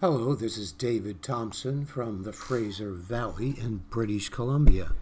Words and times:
Hello, 0.00 0.36
this 0.36 0.56
is 0.56 0.70
David 0.70 1.24
Thompson 1.24 1.84
from 1.84 2.22
the 2.22 2.32
Fraser 2.32 2.92
Valley 2.92 3.56
in 3.58 3.78
British 3.90 4.28
Columbia 4.28 4.92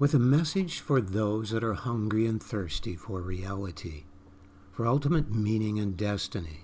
with 0.00 0.14
a 0.14 0.18
message 0.18 0.80
for 0.80 1.00
those 1.00 1.50
that 1.50 1.62
are 1.62 1.74
hungry 1.74 2.26
and 2.26 2.42
thirsty 2.42 2.96
for 2.96 3.20
reality, 3.20 4.02
for 4.72 4.84
ultimate 4.84 5.30
meaning 5.30 5.78
and 5.78 5.96
destiny. 5.96 6.62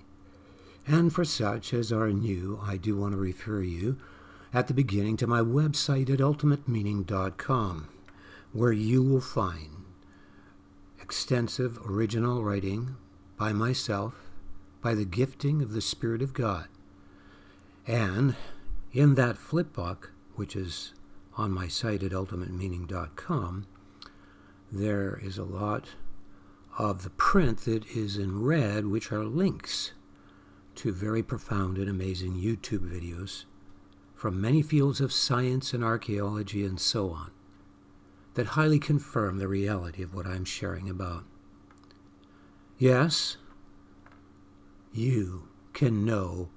And 0.85 1.13
for 1.13 1.23
such 1.23 1.73
as 1.73 1.93
are 1.93 2.11
new, 2.11 2.59
I 2.61 2.75
do 2.75 2.97
want 2.97 3.13
to 3.13 3.17
refer 3.17 3.61
you 3.61 3.95
at 4.53 4.67
the 4.67 4.73
beginning 4.73 5.15
to 5.17 5.25
my 5.27 5.39
website 5.39 6.09
at 6.09 6.19
ultimatemeaning.com, 6.19 7.87
where 8.51 8.73
you 8.73 9.01
will 9.01 9.21
find 9.21 9.85
extensive 11.01 11.79
original 11.89 12.43
writing 12.43 12.97
by 13.37 13.53
myself, 13.53 14.15
by 14.81 14.93
the 14.93 15.05
gifting 15.05 15.61
of 15.61 15.71
the 15.71 15.79
Spirit 15.79 16.21
of 16.21 16.33
God 16.33 16.67
and 17.89 18.35
in 18.93 19.15
that 19.15 19.35
flip 19.35 19.73
book, 19.73 20.11
which 20.35 20.55
is 20.55 20.93
on 21.35 21.51
my 21.51 21.67
site 21.67 22.03
at 22.03 22.11
ultimatemeaning.com, 22.11 23.65
there 24.71 25.19
is 25.23 25.39
a 25.39 25.43
lot 25.43 25.89
of 26.77 27.01
the 27.01 27.09
print 27.09 27.61
that 27.61 27.87
is 27.87 28.15
in 28.15 28.43
red, 28.43 28.85
which 28.85 29.11
are 29.11 29.25
links 29.25 29.93
to 30.75 30.93
very 30.93 31.23
profound 31.23 31.79
and 31.79 31.89
amazing 31.89 32.35
YouTube 32.35 32.87
videos 32.87 33.45
from 34.15 34.39
many 34.39 34.61
fields 34.61 35.01
of 35.01 35.11
science 35.11 35.73
and 35.73 35.83
archaeology 35.83 36.63
and 36.63 36.79
so 36.79 37.09
on 37.09 37.31
that 38.35 38.47
highly 38.47 38.77
confirm 38.77 39.39
the 39.39 39.47
reality 39.47 40.03
of 40.03 40.13
what 40.13 40.27
I'm 40.27 40.45
sharing 40.45 40.87
about. 40.87 41.23
Yes, 42.77 43.37
you 44.93 45.47
can 45.73 46.05
know 46.05 46.49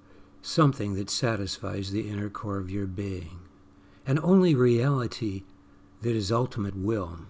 something 0.43 0.95
that 0.95 1.09
satisfies 1.09 1.91
the 1.93 2.11
inner 2.11 2.29
core 2.29 2.59
of 2.59 2.71
your 2.71 2.87
being, 2.87 3.41
and 4.05 4.19
only 4.23 4.55
reality 4.55 5.45
that 6.03 6.17
is 6.17 6.33
ultimate 6.33 6.77
will. 6.77 7.21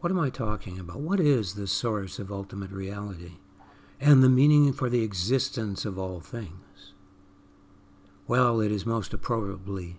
What 0.00 0.12
am 0.12 0.20
I 0.20 0.30
talking 0.30 0.78
about? 0.78 1.00
What 1.00 1.18
is 1.18 1.54
the 1.54 1.66
source 1.66 2.18
of 2.18 2.30
ultimate 2.30 2.70
reality 2.70 3.38
and 3.98 4.22
the 4.22 4.28
meaning 4.28 4.72
for 4.72 4.88
the 4.88 5.02
existence 5.02 5.84
of 5.84 5.98
all 5.98 6.20
things? 6.20 6.92
Well, 8.28 8.60
it 8.60 8.70
is 8.70 8.86
most 8.86 9.12
appropriately 9.14 9.96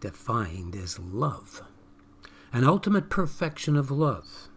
defined 0.00 0.74
as 0.74 0.98
love, 0.98 1.62
an 2.52 2.64
ultimate 2.64 3.10
perfection 3.10 3.76
of 3.76 3.90
love. 3.90 4.48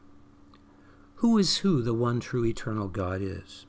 Who 1.16 1.38
is 1.38 1.58
who 1.58 1.82
the 1.82 1.94
one 1.94 2.22
true 2.22 2.46
eternal 2.46 2.88
God 2.88 3.22
is? 3.22 3.66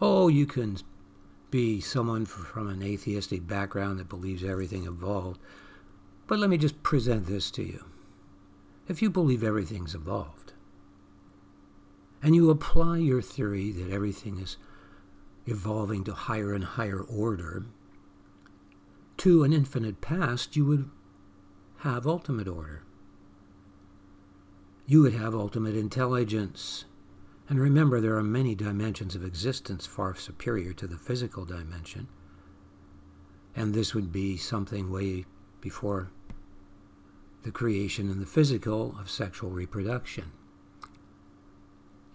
Oh, 0.00 0.28
you 0.28 0.46
can 0.46 0.76
be 1.50 1.80
someone 1.80 2.26
from 2.26 2.68
an 2.68 2.82
atheistic 2.82 3.46
background 3.46 3.98
that 3.98 4.08
believes 4.08 4.44
everything 4.44 4.84
evolved. 4.84 5.40
But 6.26 6.38
let 6.38 6.50
me 6.50 6.58
just 6.58 6.82
present 6.82 7.26
this 7.26 7.50
to 7.52 7.62
you. 7.62 7.84
If 8.88 9.00
you 9.00 9.10
believe 9.10 9.42
everything's 9.42 9.94
evolved, 9.94 10.52
and 12.22 12.34
you 12.34 12.50
apply 12.50 12.98
your 12.98 13.22
theory 13.22 13.70
that 13.72 13.90
everything 13.90 14.38
is 14.38 14.56
evolving 15.46 16.04
to 16.04 16.12
higher 16.12 16.52
and 16.52 16.64
higher 16.64 17.00
order, 17.00 17.64
to 19.18 19.44
an 19.44 19.52
infinite 19.52 20.00
past, 20.00 20.56
you 20.56 20.66
would 20.66 20.90
have 21.78 22.06
ultimate 22.06 22.48
order. 22.48 22.82
You 24.86 25.02
would 25.02 25.14
have 25.14 25.34
ultimate 25.34 25.76
intelligence. 25.76 26.84
And 27.48 27.60
remember, 27.60 28.00
there 28.00 28.16
are 28.16 28.22
many 28.22 28.54
dimensions 28.54 29.14
of 29.14 29.24
existence 29.24 29.86
far 29.86 30.16
superior 30.16 30.72
to 30.74 30.86
the 30.86 30.96
physical 30.96 31.44
dimension. 31.44 32.08
And 33.54 33.72
this 33.72 33.94
would 33.94 34.12
be 34.12 34.36
something 34.36 34.90
way 34.90 35.24
before 35.60 36.10
the 37.44 37.52
creation 37.52 38.10
in 38.10 38.18
the 38.18 38.26
physical 38.26 38.96
of 38.98 39.08
sexual 39.08 39.50
reproduction. 39.50 40.32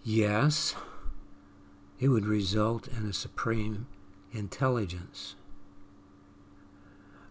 Yes, 0.04 0.74
it 1.98 2.08
would 2.08 2.26
result 2.26 2.88
in 2.88 3.06
a 3.06 3.12
supreme 3.12 3.86
intelligence 4.32 5.36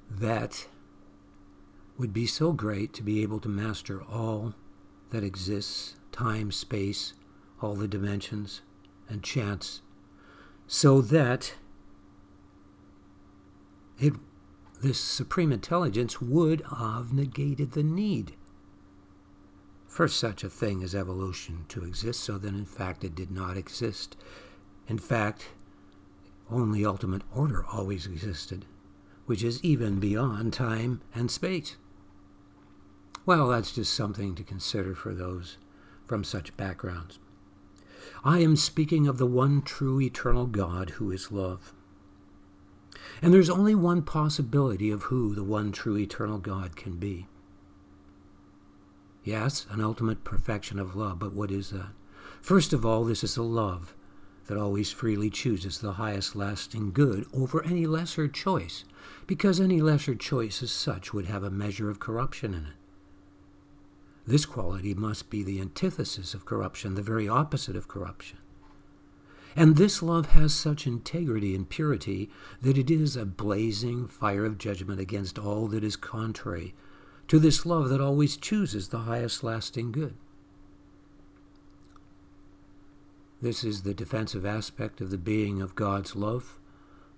that 0.09 0.67
would 1.97 2.13
be 2.13 2.25
so 2.25 2.51
great 2.51 2.93
to 2.93 3.03
be 3.03 3.21
able 3.21 3.39
to 3.39 3.49
master 3.49 4.01
all 4.01 4.55
that 5.11 5.23
exists 5.23 5.95
time, 6.11 6.51
space, 6.51 7.13
all 7.63 7.75
the 7.75 7.87
dimensions 7.87 8.61
and 9.09 9.23
chance, 9.23 9.81
so 10.67 11.01
that 11.01 11.55
it, 13.99 14.13
this 14.81 14.99
supreme 14.99 15.51
intelligence 15.51 16.21
would 16.21 16.63
have 16.79 17.13
negated 17.13 17.73
the 17.73 17.83
need 17.83 18.33
for 19.87 20.07
such 20.07 20.43
a 20.43 20.49
thing 20.49 20.81
as 20.81 20.95
evolution 20.95 21.65
to 21.67 21.83
exist, 21.83 22.21
so 22.21 22.37
that 22.37 22.47
in 22.47 22.65
fact 22.65 23.03
it 23.03 23.13
did 23.13 23.29
not 23.29 23.57
exist. 23.57 24.15
In 24.87 24.97
fact, 24.97 25.49
only 26.49 26.85
ultimate 26.85 27.23
order 27.35 27.65
always 27.71 28.05
existed, 28.05 28.65
which 29.25 29.43
is 29.43 29.63
even 29.63 29.99
beyond 29.99 30.53
time 30.53 31.01
and 31.13 31.29
space. 31.29 31.75
Well, 33.25 33.49
that's 33.49 33.73
just 33.73 33.93
something 33.93 34.33
to 34.35 34.43
consider 34.43 34.95
for 34.95 35.13
those 35.13 35.57
from 36.07 36.23
such 36.23 36.55
backgrounds. 36.57 37.19
I 38.23 38.39
am 38.39 38.55
speaking 38.55 39.07
of 39.07 39.17
the 39.17 39.27
one 39.27 39.61
true 39.61 39.99
eternal 39.99 40.45
God 40.45 40.91
who 40.91 41.11
is 41.11 41.31
love. 41.31 41.73
And 43.21 43.33
there's 43.33 43.49
only 43.49 43.75
one 43.75 44.01
possibility 44.01 44.91
of 44.91 45.03
who 45.03 45.35
the 45.35 45.43
one 45.43 45.71
true 45.71 45.97
eternal 45.97 46.37
God 46.37 46.75
can 46.75 46.97
be. 46.97 47.27
Yes, 49.23 49.67
an 49.69 49.81
ultimate 49.81 50.23
perfection 50.23 50.79
of 50.79 50.95
love, 50.95 51.19
but 51.19 51.33
what 51.33 51.51
is 51.51 51.69
that? 51.69 51.91
First 52.41 52.73
of 52.73 52.85
all, 52.85 53.03
this 53.03 53.23
is 53.23 53.37
a 53.37 53.43
love 53.43 53.93
that 54.47 54.57
always 54.57 54.91
freely 54.91 55.29
chooses 55.29 55.79
the 55.79 55.93
highest 55.93 56.35
lasting 56.35 56.91
good 56.91 57.25
over 57.33 57.63
any 57.63 57.85
lesser 57.85 58.27
choice, 58.27 58.83
because 59.27 59.59
any 59.59 59.79
lesser 59.79 60.15
choice 60.15 60.63
as 60.63 60.71
such 60.71 61.13
would 61.13 61.27
have 61.27 61.43
a 61.43 61.51
measure 61.51 61.89
of 61.89 61.99
corruption 61.99 62.53
in 62.53 62.65
it. 62.65 62.73
This 64.25 64.45
quality 64.45 64.93
must 64.93 65.29
be 65.29 65.43
the 65.43 65.59
antithesis 65.59 66.33
of 66.33 66.45
corruption, 66.45 66.95
the 66.95 67.01
very 67.01 67.27
opposite 67.27 67.75
of 67.75 67.87
corruption. 67.87 68.37
And 69.55 69.75
this 69.75 70.01
love 70.01 70.27
has 70.27 70.53
such 70.53 70.87
integrity 70.87 71.55
and 71.55 71.67
purity 71.67 72.29
that 72.61 72.77
it 72.77 72.89
is 72.89 73.15
a 73.15 73.25
blazing 73.25 74.07
fire 74.07 74.45
of 74.45 74.57
judgment 74.57 74.99
against 74.99 75.37
all 75.37 75.67
that 75.67 75.83
is 75.83 75.95
contrary 75.95 76.73
to 77.27 77.39
this 77.39 77.65
love 77.65 77.89
that 77.89 78.01
always 78.01 78.37
chooses 78.37 78.89
the 78.89 78.99
highest 78.99 79.43
lasting 79.43 79.91
good. 79.91 80.15
This 83.41 83.63
is 83.63 83.81
the 83.81 83.93
defensive 83.93 84.45
aspect 84.45 85.01
of 85.01 85.09
the 85.09 85.17
being 85.17 85.61
of 85.61 85.75
God's 85.75 86.15
love, 86.15 86.59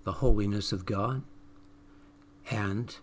the 0.04 0.12
holiness 0.12 0.72
of 0.72 0.86
God, 0.86 1.22
and 2.50 2.96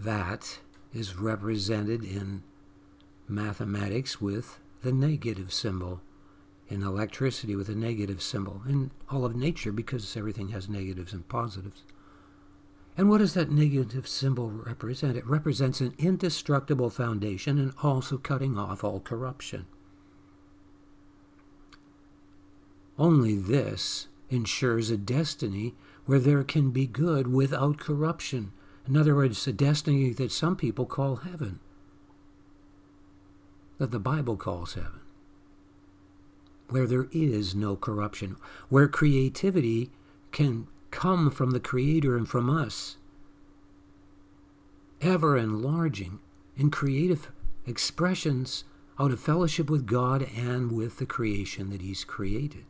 that 0.00 0.60
is 0.92 1.16
represented 1.16 2.02
in 2.04 2.42
mathematics 3.28 4.20
with 4.20 4.58
the 4.82 4.92
negative 4.92 5.52
symbol, 5.52 6.00
in 6.68 6.82
electricity 6.82 7.56
with 7.56 7.68
a 7.68 7.74
negative 7.74 8.22
symbol, 8.22 8.62
in 8.68 8.90
all 9.10 9.24
of 9.24 9.36
nature 9.36 9.72
because 9.72 10.16
everything 10.16 10.48
has 10.48 10.68
negatives 10.68 11.12
and 11.12 11.28
positives. 11.28 11.82
And 12.96 13.08
what 13.08 13.18
does 13.18 13.34
that 13.34 13.50
negative 13.50 14.08
symbol 14.08 14.50
represent? 14.50 15.16
It 15.16 15.26
represents 15.26 15.80
an 15.80 15.94
indestructible 15.98 16.90
foundation 16.90 17.58
and 17.58 17.72
also 17.82 18.18
cutting 18.18 18.58
off 18.58 18.82
all 18.82 19.00
corruption. 19.00 19.66
Only 22.98 23.36
this 23.36 24.08
ensures 24.30 24.90
a 24.90 24.96
destiny 24.96 25.74
where 26.06 26.18
there 26.18 26.42
can 26.42 26.70
be 26.70 26.86
good 26.86 27.28
without 27.28 27.78
corruption 27.78 28.52
in 28.88 28.96
other 28.96 29.14
words, 29.14 29.44
the 29.44 29.52
destiny 29.52 30.12
that 30.14 30.32
some 30.32 30.56
people 30.56 30.86
call 30.86 31.16
heaven, 31.16 31.60
that 33.78 33.90
the 33.90 33.98
Bible 33.98 34.36
calls 34.36 34.74
heaven, 34.74 35.00
where 36.70 36.86
there 36.86 37.08
is 37.12 37.54
no 37.54 37.76
corruption, 37.76 38.36
where 38.70 38.88
creativity 38.88 39.90
can 40.32 40.66
come 40.90 41.30
from 41.30 41.50
the 41.50 41.60
Creator 41.60 42.16
and 42.16 42.28
from 42.28 42.48
us, 42.48 42.96
ever 45.02 45.36
enlarging 45.36 46.18
in 46.56 46.70
creative 46.70 47.30
expressions 47.66 48.64
out 48.98 49.12
of 49.12 49.20
fellowship 49.20 49.68
with 49.68 49.86
God 49.86 50.26
and 50.34 50.72
with 50.72 50.96
the 50.98 51.06
creation 51.06 51.70
that 51.70 51.82
He's 51.82 52.04
created. 52.04 52.64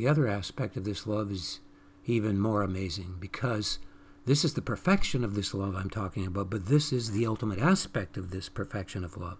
The 0.00 0.08
other 0.08 0.26
aspect 0.26 0.78
of 0.78 0.84
this 0.84 1.06
love 1.06 1.30
is 1.30 1.60
even 2.06 2.40
more 2.40 2.62
amazing 2.62 3.16
because 3.20 3.78
this 4.24 4.46
is 4.46 4.54
the 4.54 4.62
perfection 4.62 5.22
of 5.22 5.34
this 5.34 5.52
love 5.52 5.76
I'm 5.76 5.90
talking 5.90 6.24
about, 6.24 6.48
but 6.48 6.68
this 6.68 6.90
is 6.90 7.10
the 7.10 7.26
ultimate 7.26 7.58
aspect 7.58 8.16
of 8.16 8.30
this 8.30 8.48
perfection 8.48 9.04
of 9.04 9.18
love. 9.18 9.36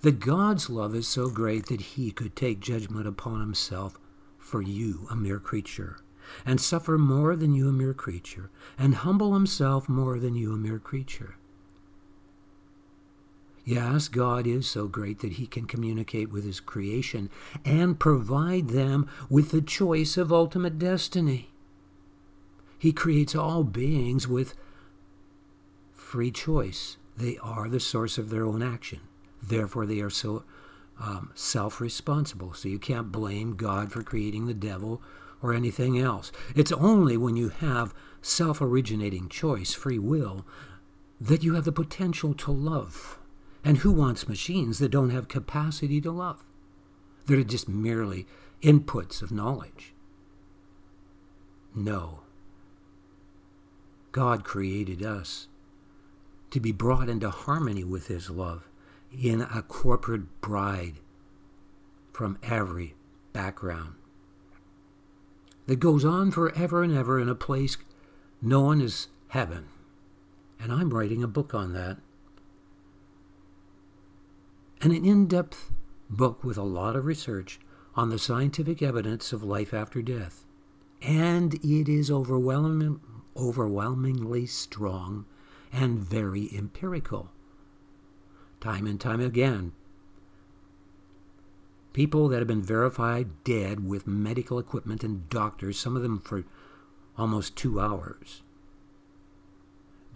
that 0.00 0.18
God's 0.18 0.70
love 0.70 0.94
is 0.94 1.06
so 1.06 1.28
great 1.28 1.66
that 1.66 1.82
he 1.92 2.10
could 2.10 2.34
take 2.34 2.58
judgment 2.60 3.06
upon 3.06 3.40
himself 3.40 3.98
for 4.38 4.62
you, 4.62 5.06
a 5.10 5.14
mere 5.14 5.38
creature, 5.38 5.98
and 6.46 6.58
suffer 6.58 6.96
more 6.96 7.36
than 7.36 7.52
you, 7.52 7.68
a 7.68 7.72
mere 7.72 7.92
creature, 7.92 8.50
and 8.78 8.94
humble 8.94 9.34
himself 9.34 9.90
more 9.90 10.18
than 10.18 10.34
you, 10.34 10.54
a 10.54 10.56
mere 10.56 10.78
creature. 10.78 11.36
Yes, 13.66 14.06
God 14.06 14.46
is 14.46 14.68
so 14.68 14.86
great 14.86 15.18
that 15.18 15.32
he 15.32 15.46
can 15.48 15.66
communicate 15.66 16.30
with 16.30 16.44
his 16.44 16.60
creation 16.60 17.28
and 17.64 17.98
provide 17.98 18.68
them 18.68 19.08
with 19.28 19.50
the 19.50 19.60
choice 19.60 20.16
of 20.16 20.32
ultimate 20.32 20.78
destiny. 20.78 21.50
He 22.78 22.92
creates 22.92 23.34
all 23.34 23.64
beings 23.64 24.28
with 24.28 24.54
free 25.92 26.30
choice. 26.30 26.96
They 27.16 27.38
are 27.38 27.68
the 27.68 27.80
source 27.80 28.18
of 28.18 28.30
their 28.30 28.44
own 28.44 28.62
action. 28.62 29.00
Therefore, 29.42 29.84
they 29.84 29.98
are 29.98 30.10
so 30.10 30.44
um, 31.00 31.32
self 31.34 31.80
responsible. 31.80 32.54
So 32.54 32.68
you 32.68 32.78
can't 32.78 33.10
blame 33.10 33.56
God 33.56 33.90
for 33.90 34.04
creating 34.04 34.46
the 34.46 34.54
devil 34.54 35.02
or 35.42 35.52
anything 35.52 35.98
else. 35.98 36.30
It's 36.54 36.70
only 36.70 37.16
when 37.16 37.34
you 37.34 37.48
have 37.48 37.92
self 38.22 38.60
originating 38.60 39.28
choice, 39.28 39.74
free 39.74 39.98
will, 39.98 40.46
that 41.20 41.42
you 41.42 41.54
have 41.54 41.64
the 41.64 41.72
potential 41.72 42.32
to 42.34 42.52
love. 42.52 43.18
And 43.66 43.78
who 43.78 43.90
wants 43.90 44.28
machines 44.28 44.78
that 44.78 44.92
don't 44.92 45.10
have 45.10 45.26
capacity 45.26 46.00
to 46.02 46.12
love? 46.12 46.44
That 47.26 47.36
are 47.40 47.42
just 47.42 47.68
merely 47.68 48.24
inputs 48.62 49.22
of 49.22 49.32
knowledge. 49.32 49.92
No. 51.74 52.20
God 54.12 54.44
created 54.44 55.02
us 55.02 55.48
to 56.52 56.60
be 56.60 56.70
brought 56.70 57.08
into 57.08 57.28
harmony 57.28 57.82
with 57.82 58.06
His 58.06 58.30
love 58.30 58.68
in 59.10 59.40
a 59.40 59.62
corporate 59.62 60.40
bride 60.40 61.00
from 62.12 62.38
every 62.44 62.94
background 63.32 63.94
that 65.66 65.80
goes 65.80 66.04
on 66.04 66.30
forever 66.30 66.84
and 66.84 66.96
ever 66.96 67.18
in 67.18 67.28
a 67.28 67.34
place 67.34 67.76
known 68.40 68.80
as 68.80 69.08
heaven. 69.30 69.64
And 70.60 70.70
I'm 70.70 70.94
writing 70.94 71.24
a 71.24 71.28
book 71.28 71.52
on 71.52 71.72
that. 71.72 71.98
And 74.80 74.92
an 74.92 75.04
in 75.04 75.26
depth 75.26 75.72
book 76.10 76.44
with 76.44 76.56
a 76.56 76.62
lot 76.62 76.96
of 76.96 77.04
research 77.04 77.58
on 77.94 78.10
the 78.10 78.18
scientific 78.18 78.82
evidence 78.82 79.32
of 79.32 79.42
life 79.42 79.72
after 79.72 80.02
death. 80.02 80.44
And 81.02 81.54
it 81.54 81.88
is 81.88 82.10
overwhelming, 82.10 83.00
overwhelmingly 83.36 84.46
strong 84.46 85.24
and 85.72 85.98
very 85.98 86.48
empirical 86.54 87.30
time 88.60 88.86
and 88.86 89.00
time 89.00 89.20
again. 89.20 89.72
People 91.92 92.28
that 92.28 92.38
have 92.38 92.48
been 92.48 92.62
verified 92.62 93.44
dead 93.44 93.86
with 93.86 94.06
medical 94.06 94.58
equipment 94.58 95.02
and 95.02 95.28
doctors, 95.30 95.78
some 95.78 95.96
of 95.96 96.02
them 96.02 96.18
for 96.18 96.44
almost 97.16 97.56
two 97.56 97.80
hours, 97.80 98.42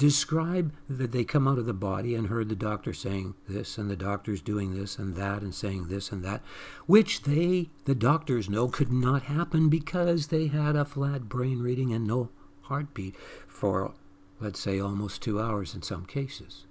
describe 0.01 0.73
that 0.89 1.13
they 1.13 1.25
come 1.25 1.47
out 1.47 1.59
of 1.59 1.67
the 1.67 1.75
body 1.75 2.15
and 2.15 2.29
heard 2.29 2.49
the 2.49 2.57
doctor 2.57 2.95
saying 2.95 3.35
this 3.47 3.77
and 3.77 3.91
the 3.91 3.97
doctor's 3.97 4.41
doing 4.41 4.75
this 4.75 4.99
and 4.99 5.15
that 5.15 5.43
and 5.43 5.55
saying 5.55 5.89
this 5.89 6.11
and 6.11 6.25
that, 6.25 6.41
which 6.87 7.25
they, 7.25 7.69
the 7.85 7.95
doctors, 7.95 8.49
know 8.49 8.67
could 8.67 8.91
not 8.91 9.25
happen 9.25 9.69
because 9.69 10.29
they 10.29 10.47
had 10.47 10.75
a 10.75 10.87
flat 10.87 11.29
brain 11.29 11.61
reading 11.61 11.93
and 11.93 12.07
no 12.07 12.31
heartbeat 12.63 13.15
for, 13.47 13.93
let's 14.41 14.59
say, 14.59 14.81
almost 14.81 15.21
two 15.21 15.39
hours 15.39 15.75
in 15.75 15.83
some 15.83 16.07
cases. 16.07 16.65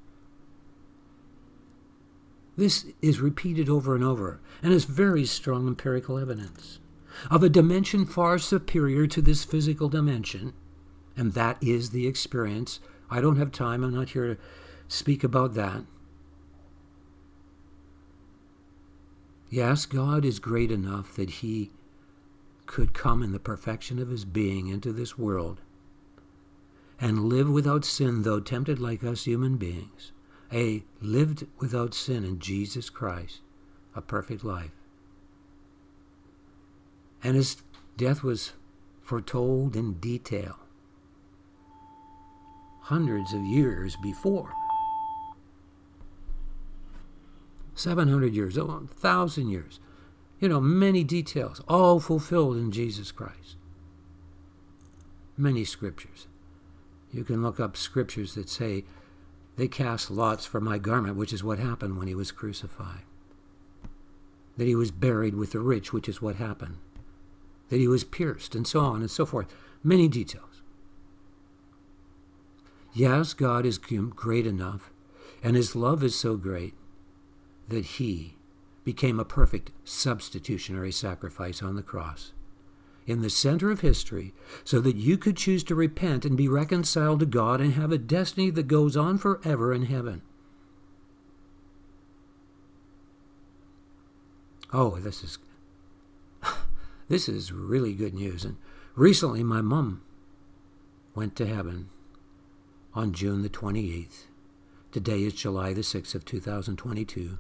This 2.58 2.88
is 3.00 3.22
repeated 3.22 3.70
over 3.70 3.94
and 3.94 4.04
over 4.04 4.40
and 4.64 4.74
is 4.74 4.86
very 4.86 5.24
strong 5.26 5.68
empirical 5.68 6.18
evidence 6.18 6.80
of 7.30 7.44
a 7.44 7.50
dimension 7.50 8.08
far 8.08 8.40
superior 8.40 9.06
to 9.06 9.22
this 9.22 9.46
physical 9.46 9.88
dimension, 9.88 10.54
and 11.16 11.34
that 11.34 11.62
is 11.62 11.92
the 11.92 12.08
experience. 12.08 12.80
I 13.10 13.22
don't 13.22 13.38
have 13.38 13.52
time, 13.52 13.84
I'm 13.84 13.94
not 13.94 14.10
here 14.10 14.36
to 14.36 14.42
speak 14.88 15.24
about 15.24 15.54
that. 15.56 15.84
Yes, 19.50 19.86
God 19.86 20.26
is 20.26 20.40
great 20.40 20.72
enough 20.72 21.16
that 21.16 21.30
He 21.30 21.72
could 22.68 22.94
come 22.94 23.24
in 23.24 23.32
the 23.32 23.40
perfection 23.40 24.00
of 24.00 24.10
His 24.10 24.26
being 24.26 24.68
into 24.68 24.94
this 24.94 25.18
world 25.18 25.62
and 27.02 27.26
live 27.26 27.50
without 27.50 27.86
sin, 27.86 28.22
though 28.24 28.40
tempted 28.40 28.80
like 28.80 29.04
us 29.04 29.24
human 29.24 29.58
beings 29.58 30.12
a 30.52 30.84
lived 31.02 31.46
without 31.60 31.94
sin 31.94 32.24
in 32.24 32.40
Jesus 32.40 32.90
Christ, 32.90 33.42
a 33.96 34.02
perfect 34.02 34.44
life. 34.44 34.72
And 37.24 37.36
his 37.36 37.58
death 37.98 38.24
was 38.24 38.54
foretold 39.02 39.76
in 39.76 39.94
detail 39.96 40.58
hundreds 42.90 43.34
of 43.34 43.46
years 43.46 43.96
before. 44.02 44.52
700 47.76 48.34
years, 48.34 48.58
oh, 48.58 48.66
1,000 48.66 49.48
years. 49.48 49.80
You 50.40 50.50
know, 50.50 50.60
many 50.60 51.04
details, 51.04 51.62
all 51.68 52.00
fulfilled 52.00 52.58
in 52.58 52.72
Jesus 52.72 53.12
Christ. 53.12 53.58
Many 55.38 55.64
scriptures. 55.66 56.26
You 57.14 57.24
can 57.24 57.44
look 57.44 57.60
up 57.60 57.78
scriptures 57.78 58.34
that 58.34 58.50
say 58.50 58.86
they 59.56 59.68
cast 59.68 60.10
lots 60.10 60.48
for 60.48 60.60
my 60.60 60.80
garment, 60.80 61.16
which 61.16 61.32
is 61.32 61.44
what 61.44 61.60
happened 61.60 61.96
when 61.96 62.08
he 62.08 62.16
was 62.16 62.32
crucified. 62.32 63.04
That 64.58 64.68
he 64.68 64.76
was 64.76 64.90
buried 64.90 65.36
with 65.36 65.52
the 65.52 65.60
rich, 65.60 65.94
which 65.94 66.10
is 66.10 66.24
what 66.24 66.38
happened. 66.38 66.78
That 67.70 67.80
he 67.80 67.88
was 67.88 68.04
pierced, 68.04 68.56
and 68.56 68.66
so 68.66 68.80
on 68.80 69.02
and 69.02 69.12
so 69.12 69.28
forth. 69.28 69.54
Many 69.84 70.08
details. 70.08 70.49
Yes, 72.94 73.34
God 73.34 73.66
is 73.66 73.78
great 73.78 74.48
enough, 74.48 74.92
and 75.44 75.56
his 75.56 75.76
love 75.76 76.04
is 76.04 76.16
so 76.16 76.36
great 76.36 76.74
that 77.68 77.86
he 77.86 78.36
became 78.84 79.20
a 79.20 79.26
perfect 79.26 79.72
substitutionary 79.84 80.92
sacrifice 80.92 81.62
on 81.62 81.76
the 81.76 81.84
cross 81.84 82.34
in 83.10 83.22
the 83.22 83.30
center 83.30 83.72
of 83.72 83.82
history 83.82 84.34
so 84.64 84.80
that 84.80 84.96
you 84.96 85.18
could 85.18 85.36
choose 85.36 85.64
to 85.64 85.76
repent 85.76 86.26
and 86.26 86.38
be 86.38 86.48
reconciled 86.48 87.20
to 87.20 87.26
God 87.26 87.60
and 87.60 87.74
have 87.74 87.92
a 87.92 87.98
destiny 87.98 88.52
that 88.52 88.68
goes 88.68 88.96
on 88.96 89.18
forever 89.18 89.74
in 89.74 89.84
heaven. 89.84 90.22
Oh, 94.72 95.00
this 95.00 95.24
is 95.24 95.40
this 97.10 97.28
is 97.28 97.52
really 97.52 97.94
good 97.94 98.14
news. 98.14 98.46
And 98.46 98.58
recently 98.96 99.44
my 99.44 99.62
mom 99.62 100.04
went 101.16 101.36
to 101.38 101.48
heaven 101.48 101.90
on 103.00 103.14
June 103.14 103.44
the 103.44 103.50
28th. 103.50 104.26
Today 104.92 105.24
is 105.24 105.32
July 105.32 105.72
the 105.72 105.80
6th 105.80 106.16
of 106.16 106.26
2022. 106.26 107.38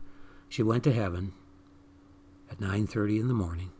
She 0.47 0.63
went 0.63 0.85
to 0.85 0.93
heaven 0.93 1.33
at 2.49 2.61
9:30 2.61 3.19
in 3.19 3.27
the 3.27 3.33
morning. 3.33 3.71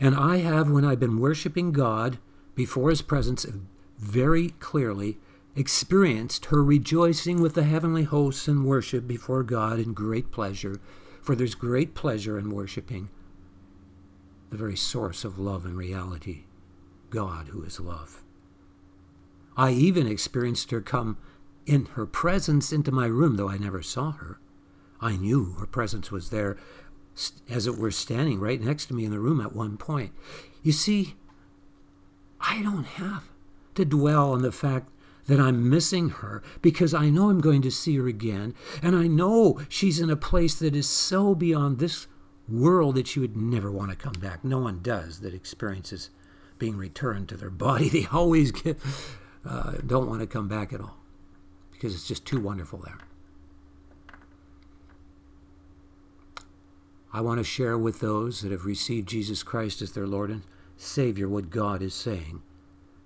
And 0.00 0.16
I 0.16 0.38
have, 0.38 0.68
when 0.68 0.84
I've 0.84 0.98
been 0.98 1.20
worshiping 1.20 1.70
God 1.70 2.18
before 2.56 2.90
His 2.90 3.00
presence, 3.00 3.46
very 3.96 4.48
clearly 4.58 5.20
experienced 5.54 6.46
her 6.46 6.64
rejoicing 6.64 7.40
with 7.40 7.54
the 7.54 7.62
heavenly 7.62 8.02
hosts 8.02 8.48
and 8.48 8.66
worship 8.66 9.06
before 9.06 9.44
God 9.44 9.78
in 9.78 9.92
great 9.92 10.32
pleasure, 10.32 10.80
for 11.20 11.36
there's 11.36 11.54
great 11.54 11.94
pleasure 11.94 12.36
in 12.40 12.50
worshiping 12.50 13.08
the 14.50 14.56
very 14.56 14.76
source 14.76 15.24
of 15.24 15.38
love 15.38 15.64
and 15.64 15.76
reality, 15.76 16.46
God 17.10 17.50
who 17.50 17.62
is 17.62 17.78
love. 17.78 18.21
I 19.56 19.72
even 19.72 20.06
experienced 20.06 20.70
her 20.70 20.80
come 20.80 21.18
in 21.66 21.86
her 21.94 22.06
presence 22.06 22.72
into 22.72 22.90
my 22.90 23.06
room, 23.06 23.36
though 23.36 23.48
I 23.48 23.58
never 23.58 23.82
saw 23.82 24.12
her. 24.12 24.38
I 25.00 25.16
knew 25.16 25.56
her 25.58 25.66
presence 25.66 26.10
was 26.10 26.30
there 26.30 26.56
as 27.50 27.66
it 27.66 27.76
were, 27.76 27.90
standing 27.90 28.40
right 28.40 28.60
next 28.60 28.86
to 28.86 28.94
me 28.94 29.04
in 29.04 29.10
the 29.10 29.20
room 29.20 29.40
at 29.40 29.54
one 29.54 29.76
point. 29.76 30.12
You 30.62 30.72
see, 30.72 31.14
I 32.40 32.62
don't 32.62 32.84
have 32.84 33.24
to 33.74 33.84
dwell 33.84 34.32
on 34.32 34.42
the 34.42 34.52
fact 34.52 34.88
that 35.26 35.40
I'm 35.40 35.68
missing 35.68 36.08
her 36.08 36.42
because 36.60 36.94
I 36.94 37.10
know 37.10 37.30
I'm 37.30 37.40
going 37.40 37.62
to 37.62 37.70
see 37.70 37.96
her 37.96 38.08
again. 38.08 38.54
And 38.82 38.96
I 38.96 39.06
know 39.06 39.60
she's 39.68 40.00
in 40.00 40.10
a 40.10 40.16
place 40.16 40.54
that 40.56 40.74
is 40.74 40.88
so 40.88 41.34
beyond 41.34 41.78
this 41.78 42.06
world 42.48 42.96
that 42.96 43.06
she 43.06 43.20
would 43.20 43.36
never 43.36 43.70
want 43.70 43.90
to 43.90 43.96
come 43.96 44.14
back. 44.14 44.44
No 44.44 44.58
one 44.58 44.80
does 44.82 45.20
that 45.20 45.34
experiences 45.34 46.10
being 46.58 46.76
returned 46.76 47.28
to 47.28 47.36
their 47.36 47.50
body. 47.50 47.88
They 47.92 48.06
always 48.10 48.50
get, 48.52 48.78
uh, 49.44 49.72
don't 49.86 50.08
want 50.08 50.20
to 50.20 50.26
come 50.26 50.48
back 50.48 50.72
at 50.72 50.80
all 50.80 50.96
because 51.72 51.94
it's 51.94 52.06
just 52.06 52.24
too 52.24 52.40
wonderful 52.40 52.78
there. 52.78 52.98
I 57.12 57.20
want 57.20 57.38
to 57.38 57.44
share 57.44 57.76
with 57.76 58.00
those 58.00 58.40
that 58.40 58.52
have 58.52 58.64
received 58.64 59.08
Jesus 59.08 59.42
Christ 59.42 59.82
as 59.82 59.92
their 59.92 60.06
Lord 60.06 60.30
and 60.30 60.42
Savior 60.76 61.28
what 61.28 61.50
God 61.50 61.82
is 61.82 61.94
saying 61.94 62.42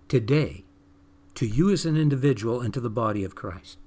today 0.09 0.64
to 1.35 1.47
you 1.47 1.71
as 1.71 1.85
an 1.85 1.97
individual 1.97 2.61
and 2.61 2.73
to 2.73 2.81
the 2.81 2.90
body 2.90 3.25
of 3.25 3.35
Christ. 3.35 3.78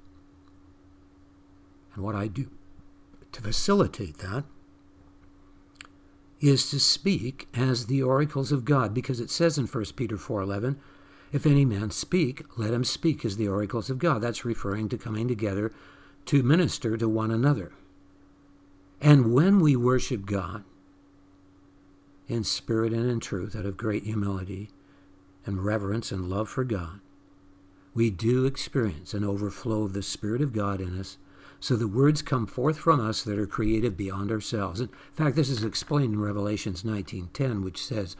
And 1.94 2.04
what 2.04 2.14
I 2.14 2.28
do 2.28 2.50
to 3.32 3.42
facilitate 3.42 4.18
that 4.18 4.44
is 6.40 6.70
to 6.70 6.80
speak 6.80 7.48
as 7.54 7.86
the 7.86 8.02
oracles 8.02 8.50
of 8.50 8.64
God 8.64 8.94
because 8.94 9.20
it 9.20 9.30
says 9.30 9.58
in 9.58 9.66
1 9.66 9.84
Peter 9.96 10.16
4:11 10.16 10.76
if 11.32 11.46
any 11.46 11.64
man 11.64 11.90
speak 11.90 12.44
let 12.56 12.72
him 12.72 12.84
speak 12.84 13.24
as 13.24 13.36
the 13.36 13.48
oracles 13.48 13.90
of 13.90 13.98
God. 13.98 14.20
That's 14.20 14.44
referring 14.44 14.88
to 14.90 14.98
coming 14.98 15.28
together 15.28 15.72
to 16.26 16.42
minister 16.42 16.96
to 16.96 17.08
one 17.08 17.30
another. 17.30 17.72
And 19.00 19.32
when 19.32 19.60
we 19.60 19.76
worship 19.76 20.26
God 20.26 20.64
in 22.28 22.44
spirit 22.44 22.92
and 22.92 23.08
in 23.08 23.20
truth 23.20 23.56
out 23.56 23.66
of 23.66 23.76
great 23.76 24.04
humility 24.04 24.70
and 25.46 25.64
reverence 25.64 26.12
and 26.12 26.28
love 26.28 26.48
for 26.48 26.64
God 26.64 27.00
we 27.94 28.10
do 28.10 28.44
experience 28.44 29.14
an 29.14 29.24
overflow 29.24 29.82
of 29.82 29.92
the 29.92 30.02
spirit 30.02 30.40
of 30.40 30.52
God 30.52 30.80
in 30.80 30.98
us. 30.98 31.18
So 31.58 31.76
the 31.76 31.88
words 31.88 32.22
come 32.22 32.46
forth 32.46 32.78
from 32.78 33.00
us 33.00 33.22
that 33.22 33.38
are 33.38 33.46
creative 33.46 33.96
beyond 33.96 34.30
ourselves. 34.30 34.80
In 34.80 34.88
fact, 35.12 35.36
this 35.36 35.50
is 35.50 35.64
explained 35.64 36.14
in 36.14 36.20
Revelations 36.20 36.82
19:10, 36.82 37.62
which 37.62 37.84
says, 37.84 38.16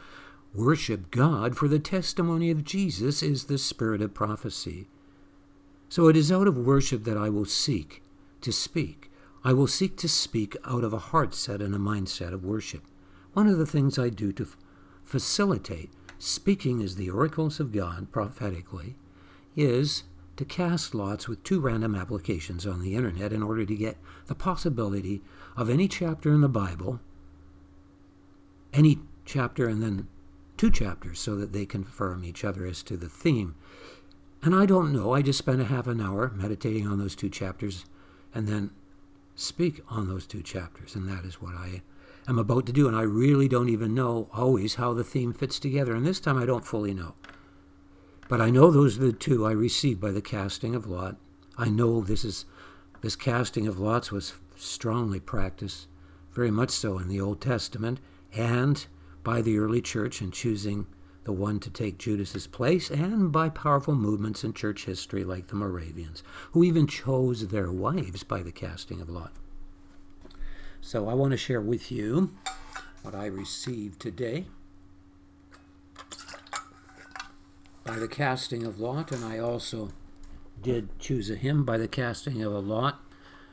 "Worship 0.53 1.11
God, 1.11 1.55
for 1.57 1.67
the 1.67 1.79
testimony 1.79 2.51
of 2.51 2.63
Jesus 2.63 3.23
is 3.23 3.45
the 3.45 3.57
spirit 3.57 4.01
of 4.01 4.13
prophecy." 4.13 4.87
So 5.89 6.07
it 6.07 6.15
is 6.15 6.31
out 6.31 6.47
of 6.47 6.57
worship 6.57 7.03
that 7.03 7.17
I 7.17 7.29
will 7.29 7.45
seek 7.45 8.01
to 8.41 8.51
speak. 8.51 9.11
I 9.43 9.53
will 9.53 9.67
seek 9.67 9.97
to 9.97 10.09
speak 10.09 10.55
out 10.65 10.83
of 10.83 10.93
a 10.93 10.99
heart 10.99 11.33
set 11.33 11.61
and 11.61 11.73
a 11.73 11.79
mindset 11.79 12.33
of 12.33 12.43
worship. 12.43 12.83
One 13.33 13.47
of 13.47 13.57
the 13.57 13.65
things 13.65 13.97
I 13.97 14.09
do 14.09 14.31
to 14.33 14.43
f- 14.43 14.57
facilitate 15.03 15.89
speaking 16.19 16.81
as 16.81 16.95
the 16.95 17.09
oracles 17.09 17.59
of 17.59 17.71
God 17.71 18.11
prophetically 18.11 18.95
is 19.55 20.03
to 20.37 20.45
cast 20.45 20.93
lots 20.93 21.27
with 21.27 21.43
two 21.43 21.59
random 21.59 21.95
applications 21.95 22.65
on 22.65 22.81
the 22.81 22.95
internet 22.95 23.33
in 23.33 23.43
order 23.43 23.65
to 23.65 23.75
get 23.75 23.97
the 24.27 24.35
possibility 24.35 25.21
of 25.55 25.69
any 25.69 25.87
chapter 25.87 26.31
in 26.31 26.41
the 26.41 26.49
Bible, 26.49 26.99
any 28.73 28.99
chapter 29.25 29.67
and 29.67 29.81
then 29.81 30.07
two 30.61 30.69
chapters 30.69 31.19
so 31.19 31.35
that 31.35 31.53
they 31.53 31.65
confirm 31.65 32.23
each 32.23 32.43
other 32.43 32.67
as 32.67 32.83
to 32.83 32.95
the 32.95 33.09
theme. 33.09 33.55
And 34.43 34.53
I 34.53 34.67
don't 34.67 34.93
know, 34.93 35.11
I 35.11 35.23
just 35.23 35.39
spent 35.39 35.59
a 35.59 35.65
half 35.65 35.87
an 35.87 35.99
hour 35.99 36.31
meditating 36.35 36.85
on 36.85 36.99
those 36.99 37.15
two 37.15 37.29
chapters 37.29 37.85
and 38.31 38.47
then 38.47 38.69
speak 39.35 39.81
on 39.89 40.07
those 40.07 40.27
two 40.27 40.43
chapters, 40.43 40.93
and 40.93 41.09
that 41.09 41.25
is 41.25 41.41
what 41.41 41.55
I 41.55 41.81
am 42.27 42.37
about 42.37 42.67
to 42.67 42.71
do. 42.71 42.87
And 42.87 42.95
I 42.95 43.01
really 43.01 43.47
don't 43.47 43.69
even 43.69 43.95
know 43.95 44.29
always 44.31 44.75
how 44.75 44.93
the 44.93 45.03
theme 45.03 45.33
fits 45.33 45.57
together, 45.57 45.95
and 45.95 46.05
this 46.05 46.19
time 46.19 46.37
I 46.37 46.45
don't 46.45 46.63
fully 46.63 46.93
know. 46.93 47.15
But 48.29 48.39
I 48.39 48.51
know 48.51 48.69
those 48.69 48.99
are 48.99 49.05
the 49.07 49.13
two 49.13 49.47
I 49.47 49.53
received 49.53 49.99
by 49.99 50.11
the 50.11 50.21
casting 50.21 50.75
of 50.75 50.85
lot. 50.85 51.15
I 51.57 51.69
know 51.69 52.01
this 52.01 52.23
is 52.23 52.45
this 53.01 53.15
casting 53.15 53.65
of 53.65 53.79
lots 53.79 54.11
was 54.11 54.35
strongly 54.57 55.19
practiced, 55.19 55.87
very 56.31 56.51
much 56.51 56.69
so 56.69 56.99
in 56.99 57.07
the 57.07 57.19
Old 57.19 57.41
Testament, 57.41 57.99
and 58.31 58.85
by 59.23 59.41
the 59.41 59.57
early 59.57 59.81
church 59.81 60.21
in 60.21 60.31
choosing 60.31 60.87
the 61.23 61.31
one 61.31 61.59
to 61.59 61.69
take 61.69 61.99
Judas's 61.99 62.47
place, 62.47 62.89
and 62.89 63.31
by 63.31 63.49
powerful 63.49 63.93
movements 63.93 64.43
in 64.43 64.53
church 64.53 64.85
history 64.85 65.23
like 65.23 65.47
the 65.47 65.55
Moravians, 65.55 66.23
who 66.51 66.63
even 66.63 66.87
chose 66.87 67.47
their 67.49 67.71
wives 67.71 68.23
by 68.23 68.41
the 68.41 68.51
casting 68.51 69.01
of 69.01 69.09
lot. 69.09 69.31
So 70.81 71.07
I 71.07 71.13
want 71.13 71.31
to 71.31 71.37
share 71.37 71.61
with 71.61 71.91
you 71.91 72.31
what 73.03 73.13
I 73.13 73.27
received 73.27 73.99
today. 73.99 74.47
by 77.83 77.97
the 77.97 78.07
casting 78.07 78.65
of 78.65 78.79
lot, 78.79 79.11
and 79.11 79.25
I 79.25 79.39
also 79.39 79.89
did 80.61 80.97
choose 80.99 81.29
a 81.29 81.35
hymn 81.35 81.65
by 81.65 81.77
the 81.77 81.87
casting 81.87 82.43
of 82.43 82.53
a 82.53 82.59
lot 82.59 83.01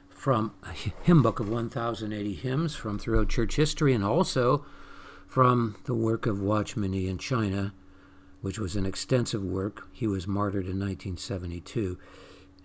from 0.08 0.52
a 0.62 0.72
hymn 0.72 1.22
book 1.22 1.40
of 1.40 1.48
1080 1.48 2.34
hymns 2.34 2.75
from 2.75 2.98
throughout 2.98 3.28
church 3.28 3.56
history 3.56 3.94
and 3.94 4.04
also 4.04 4.64
from 5.28 5.76
the 5.85 5.94
work 5.94 6.26
of 6.26 6.40
Watchman 6.40 6.92
Nee 6.92 7.06
in 7.06 7.18
China, 7.18 7.75
which 8.40 8.58
was 8.58 8.75
an 8.75 8.87
extensive 8.87 9.44
work. 9.44 9.87
He 9.92 10.06
was 10.06 10.26
martyred 10.26 10.64
in 10.64 10.80
1972, 10.80 11.99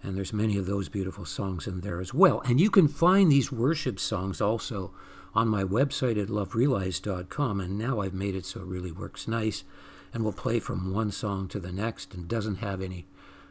and 0.02 0.16
there's 0.16 0.32
many 0.32 0.58
of 0.58 0.66
those 0.66 0.88
beautiful 0.88 1.26
songs 1.26 1.68
in 1.68 1.82
there 1.82 2.00
as 2.00 2.14
well. 2.14 2.42
And 2.46 2.62
you 2.62 2.72
can 2.72 2.88
find 2.88 3.30
these 3.30 3.52
worship 3.52 4.00
songs 4.00 4.40
also 4.40 4.94
on 5.36 5.50
my 5.50 5.64
website 5.64 6.22
at 6.22 6.30
loverealized.com, 6.30 7.60
and 7.60 7.78
now 7.78 8.00
I've 8.00 8.14
made 8.14 8.36
it 8.36 8.46
so 8.46 8.62
it 8.62 8.68
really 8.68 8.92
works 8.94 9.28
nice 9.28 9.66
and 10.14 10.24
will 10.24 10.32
play 10.32 10.60
from 10.60 10.94
one 10.94 11.12
song 11.12 11.50
to 11.50 11.60
the 11.60 11.72
next 11.72 12.14
and 12.14 12.30
doesn't 12.30 12.58
have 12.58 12.82
any 12.82 13.06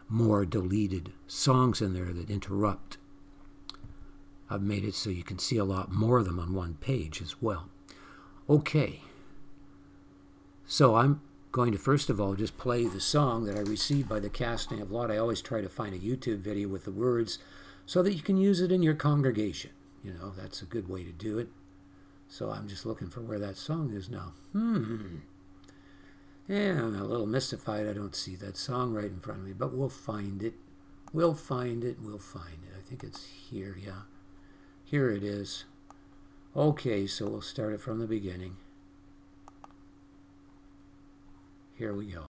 more 0.08 0.46
deleted 0.46 1.12
songs 1.26 1.82
in 1.82 1.92
there 1.92 2.12
that 2.14 2.30
interrupt. 2.30 2.96
I've 4.48 4.62
made 4.62 4.84
it 4.84 4.94
so 4.94 5.10
you 5.10 5.22
can 5.22 5.38
see 5.38 5.58
a 5.58 5.64
lot 5.64 5.92
more 5.92 6.18
of 6.18 6.24
them 6.24 6.38
on 6.38 6.54
one 6.54 6.74
page 6.80 7.20
as 7.20 7.42
well. 7.42 7.68
Okay, 8.50 9.00
so 10.66 10.96
I'm 10.96 11.20
going 11.52 11.70
to 11.70 11.78
first 11.78 12.10
of 12.10 12.20
all 12.20 12.34
just 12.34 12.58
play 12.58 12.86
the 12.86 13.00
song 13.00 13.44
that 13.44 13.56
I 13.56 13.60
received 13.60 14.08
by 14.08 14.18
the 14.18 14.28
casting 14.28 14.80
of 14.80 14.90
Lot. 14.90 15.12
I 15.12 15.16
always 15.16 15.40
try 15.40 15.60
to 15.60 15.68
find 15.68 15.94
a 15.94 15.98
YouTube 15.98 16.38
video 16.38 16.66
with 16.66 16.84
the 16.84 16.90
words 16.90 17.38
so 17.86 18.02
that 18.02 18.14
you 18.14 18.20
can 18.20 18.36
use 18.36 18.60
it 18.60 18.72
in 18.72 18.82
your 18.82 18.94
congregation. 18.94 19.70
You 20.02 20.14
know, 20.14 20.32
that's 20.36 20.60
a 20.60 20.64
good 20.64 20.88
way 20.88 21.04
to 21.04 21.12
do 21.12 21.38
it. 21.38 21.50
So 22.28 22.50
I'm 22.50 22.66
just 22.66 22.84
looking 22.84 23.10
for 23.10 23.20
where 23.20 23.38
that 23.38 23.56
song 23.56 23.92
is 23.92 24.10
now. 24.10 24.32
Hmm. 24.50 25.18
Yeah, 26.48 26.82
I'm 26.82 26.96
a 26.96 27.04
little 27.04 27.26
mystified. 27.26 27.86
I 27.86 27.92
don't 27.92 28.16
see 28.16 28.34
that 28.36 28.56
song 28.56 28.92
right 28.92 29.04
in 29.04 29.20
front 29.20 29.40
of 29.40 29.46
me, 29.46 29.52
but 29.52 29.72
we'll 29.72 29.88
find 29.88 30.42
it. 30.42 30.54
We'll 31.12 31.34
find 31.34 31.84
it. 31.84 31.98
We'll 32.02 32.18
find 32.18 32.64
it. 32.64 32.76
I 32.76 32.80
think 32.80 33.04
it's 33.04 33.24
here, 33.24 33.76
yeah. 33.80 34.02
Here 34.84 35.10
it 35.10 35.22
is. 35.22 35.64
Okay, 36.54 37.06
so 37.06 37.28
we'll 37.28 37.40
start 37.40 37.72
it 37.72 37.80
from 37.80 37.98
the 37.98 38.06
beginning. 38.06 38.58
Here 41.78 41.94
we 41.94 42.06
go. 42.06 42.31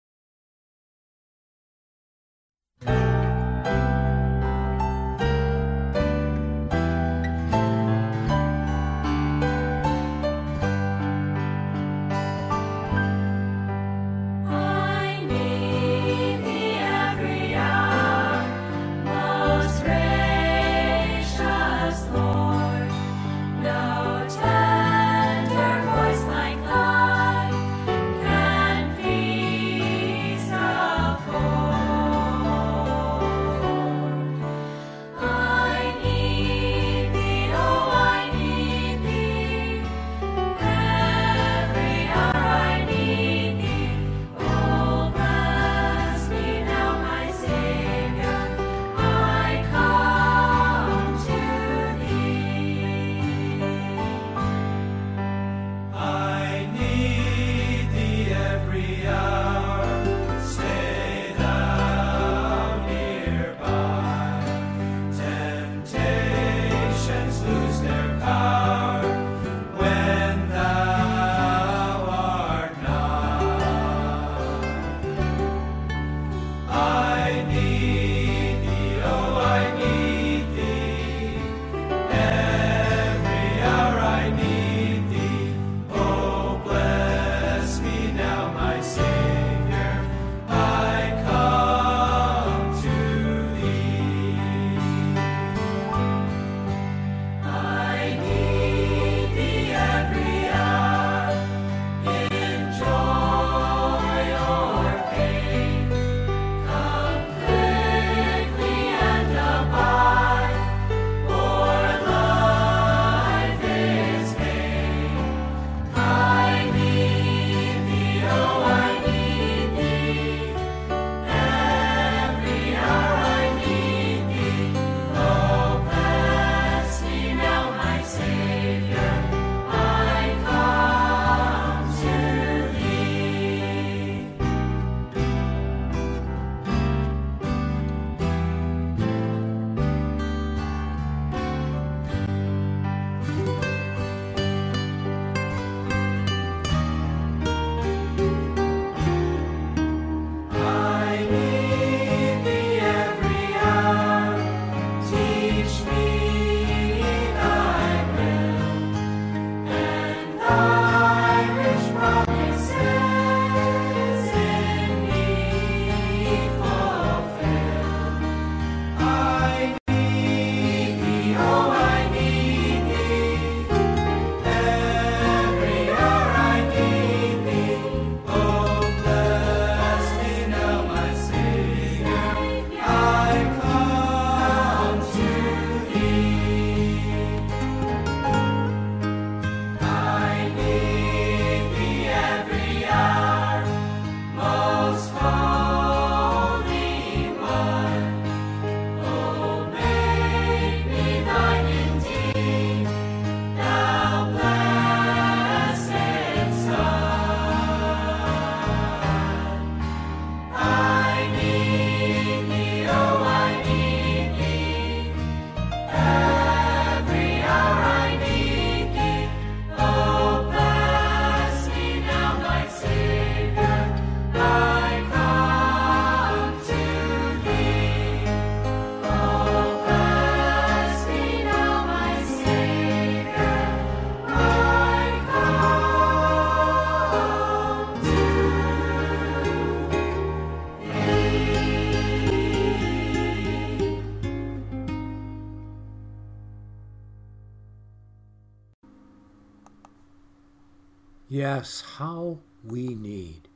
Yes, 251.56 251.84
how 252.00 252.40
we 252.66 252.90
need 252.96 253.48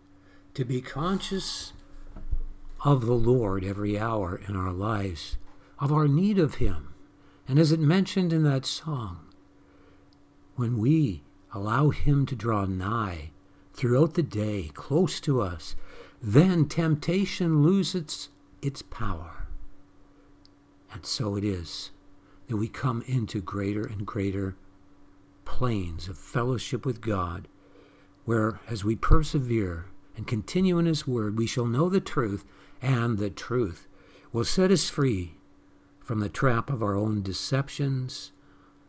to 0.54 0.64
be 0.64 0.80
conscious 0.80 1.74
of 2.86 3.06
the 3.06 3.12
Lord 3.12 3.66
every 3.66 4.00
hour 4.00 4.40
in 4.48 4.56
our 4.56 4.72
lives, 4.72 5.36
of 5.80 5.92
our 5.92 6.08
need 6.08 6.40
of 6.40 6.56
Him. 6.56 6.94
And 7.46 7.60
as 7.60 7.74
it 7.74 7.80
mentioned 7.82 8.32
in 8.32 8.44
that 8.44 8.66
song, 8.66 9.28
when 10.56 10.78
we 10.78 11.24
allow 11.54 11.90
Him 11.90 12.26
to 12.28 12.38
draw 12.38 12.64
nigh 12.64 13.32
throughout 13.74 14.14
the 14.14 14.24
day, 14.24 14.72
close 14.74 15.20
to 15.20 15.42
us, 15.42 15.76
then 16.22 16.70
temptation 16.70 17.64
loses 17.64 18.30
its 18.62 18.82
power. 18.82 19.48
And 20.94 21.06
so 21.06 21.36
it 21.36 21.44
is 21.44 21.92
that 22.48 22.56
we 22.56 22.70
come 22.70 23.04
into 23.08 23.42
greater 23.42 23.86
and 23.86 24.08
greater 24.08 24.56
planes 25.44 26.08
of 26.08 26.18
fellowship 26.18 26.86
with 26.86 27.02
God, 27.02 27.50
where 28.30 28.60
as 28.70 28.84
we 28.84 28.96
persevere 28.96 29.88
and 30.16 30.28
continue 30.28 30.78
in 30.78 30.86
His 30.86 31.08
Word, 31.08 31.36
we 31.36 31.48
shall 31.48 31.66
know 31.66 31.90
the 31.90 32.00
truth, 32.00 32.46
and 32.80 33.18
the 33.18 33.32
truth 33.32 33.88
will 34.32 34.44
set 34.44 34.70
us 34.70 34.88
free 34.88 35.34
from 36.00 36.20
the 36.20 36.30
trap 36.30 36.70
of 36.70 36.84
our 36.84 36.96
own 36.96 37.24
deceptions 37.24 38.32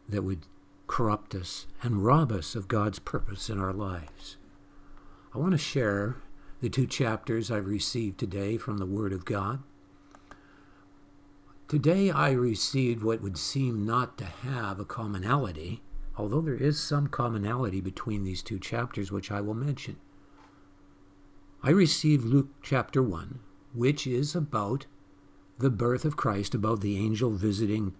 that 0.06 0.20
would 0.20 0.40
corrupt 0.86 1.34
us 1.34 1.66
and 1.82 2.04
rob 2.04 2.30
us 2.30 2.54
of 2.54 2.68
God's 2.68 2.98
purpose 2.98 3.48
in 3.48 3.58
our 3.58 3.72
lives. 3.72 4.36
I 5.34 5.38
want 5.38 5.52
to 5.52 5.58
share 5.58 6.16
the 6.60 6.68
two 6.68 6.86
chapters 6.86 7.50
I've 7.50 7.66
received 7.66 8.18
today 8.18 8.58
from 8.58 8.76
the 8.76 8.84
Word 8.84 9.14
of 9.14 9.24
God. 9.24 9.62
Today 11.66 12.10
I 12.10 12.32
received 12.32 13.02
what 13.02 13.22
would 13.22 13.38
seem 13.38 13.86
not 13.86 14.18
to 14.18 14.26
have 14.26 14.78
a 14.78 14.84
commonality, 14.84 15.80
although 16.20 16.42
there 16.42 16.54
is 16.54 16.78
some 16.78 17.06
commonality 17.06 17.80
between 17.80 18.24
these 18.24 18.42
two 18.42 18.58
chapters, 18.58 19.10
which 19.10 19.30
I 19.30 19.40
will 19.40 19.54
mention. 19.54 19.96
I 21.62 21.70
received 21.70 22.26
Luke 22.26 22.48
chapter 22.62 23.02
1, 23.02 23.38
which 23.72 24.06
is 24.06 24.34
about 24.34 24.84
the 25.58 25.70
birth 25.70 26.04
of 26.04 26.18
Christ, 26.18 26.54
about 26.54 26.82
the 26.82 26.98
angel 26.98 27.30
visiting 27.30 27.94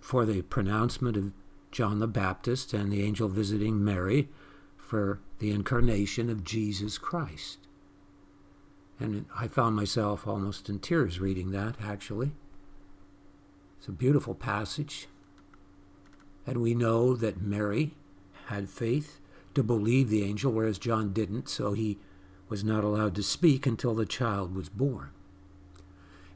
for 0.00 0.24
the 0.24 0.40
pronouncement 0.42 1.14
of 1.14 1.32
John 1.70 1.98
the 1.98 2.06
Baptist 2.06 2.72
and 2.72 2.90
the 2.90 3.02
angel 3.02 3.28
visiting 3.28 3.84
Mary 3.84 4.30
for 4.78 5.20
the 5.40 5.50
incarnation 5.50 6.30
of 6.30 6.42
Jesus 6.42 6.96
Christ. 6.96 7.58
And 8.98 9.26
I 9.38 9.46
found 9.46 9.76
myself 9.76 10.26
almost 10.26 10.70
in 10.70 10.78
tears 10.78 11.20
reading 11.20 11.50
that, 11.50 11.74
actually. 11.82 12.32
It's 13.78 13.88
a 13.88 13.92
beautiful 13.92 14.34
passage. 14.34 15.08
And 16.46 16.60
we 16.60 16.74
know 16.74 17.14
that 17.16 17.42
Mary 17.42 17.92
had 18.46 18.68
faith 18.68 19.20
to 19.54 19.62
believe 19.62 20.08
the 20.08 20.22
angel, 20.22 20.52
whereas 20.52 20.78
John 20.78 21.12
didn't, 21.12 21.48
so 21.48 21.72
he 21.72 21.98
was 22.48 22.62
not 22.62 22.84
allowed 22.84 23.14
to 23.16 23.22
speak 23.22 23.66
until 23.66 23.94
the 23.94 24.06
child 24.06 24.54
was 24.54 24.68
born. 24.68 25.10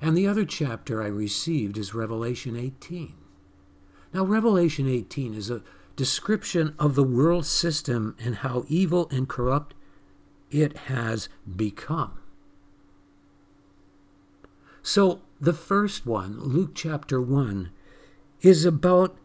And 0.01 0.17
the 0.17 0.27
other 0.27 0.45
chapter 0.45 1.03
I 1.03 1.07
received 1.07 1.77
is 1.77 1.95
Revelation 1.95 2.57
18. 2.57 3.15
Now, 4.13 4.25
Revelation 4.25 4.89
18 4.89 5.35
is 5.35 5.51
a 5.51 5.63
description 5.95 6.75
of 6.79 6.95
the 6.95 7.05
world 7.05 7.47
system 7.47 8.17
and 8.19 8.37
how 8.37 8.65
evil 8.69 9.07
and 9.11 9.29
corrupt 9.29 9.75
it 10.51 10.77
has 10.89 11.29
become. 11.57 12.19
So, 14.83 15.21
the 15.41 15.53
first 15.53 16.07
one, 16.07 16.41
Luke 16.41 16.73
chapter 16.75 17.21
1, 17.21 17.71
is 18.41 18.65
about 18.65 19.17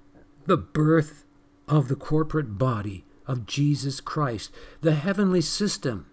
the 0.45 0.57
birth 0.57 1.25
of 1.67 1.87
the 1.87 1.95
corporate 1.95 2.57
body 2.57 3.05
of 3.27 3.45
Jesus 3.45 3.99
Christ, 3.99 4.51
the 4.81 4.95
heavenly 4.95 5.41
system. 5.41 6.05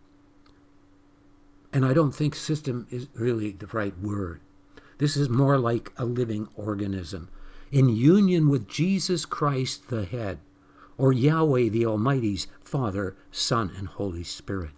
And 1.73 1.85
I 1.85 1.93
don't 1.93 2.15
think 2.15 2.35
system 2.35 2.87
is 2.91 3.09
really 3.15 3.53
the 3.53 3.67
right 3.69 3.99
word. 3.99 4.41
This 4.99 5.17
is 5.17 5.29
more 5.29 5.59
like 5.59 5.93
a 5.97 6.05
living 6.05 6.49
organism 6.55 7.29
in 7.71 7.89
union 7.89 8.49
with 8.49 8.69
Jesus 8.69 9.25
Christ, 9.25 9.89
the 9.89 10.05
head, 10.05 10.39
or 10.99 11.13
Yahweh 11.13 11.69
the 11.71 11.87
Almighty's 11.87 12.47
Father, 12.63 13.17
Son, 13.31 13.73
and 13.77 13.89
Holy 13.89 14.23
Spirit, 14.23 14.73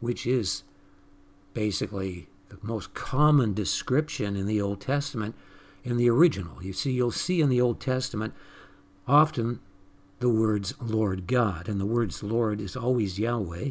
which 0.00 0.26
is 0.26 0.62
basically 1.54 2.28
the 2.50 2.58
most 2.62 2.94
common 2.94 3.54
description 3.54 4.36
in 4.36 4.46
the 4.46 4.60
Old 4.60 4.80
Testament 4.80 5.34
in 5.82 5.96
the 5.96 6.10
original. 6.10 6.62
You 6.62 6.72
see, 6.72 6.92
you'll 6.92 7.10
see 7.10 7.40
in 7.40 7.48
the 7.48 7.60
Old 7.60 7.80
Testament 7.80 8.34
often 9.06 9.60
the 10.20 10.28
words 10.28 10.74
Lord 10.80 11.26
God, 11.26 11.68
and 11.68 11.80
the 11.80 11.86
words 11.86 12.22
Lord 12.22 12.60
is 12.60 12.76
always 12.76 13.18
Yahweh. 13.18 13.70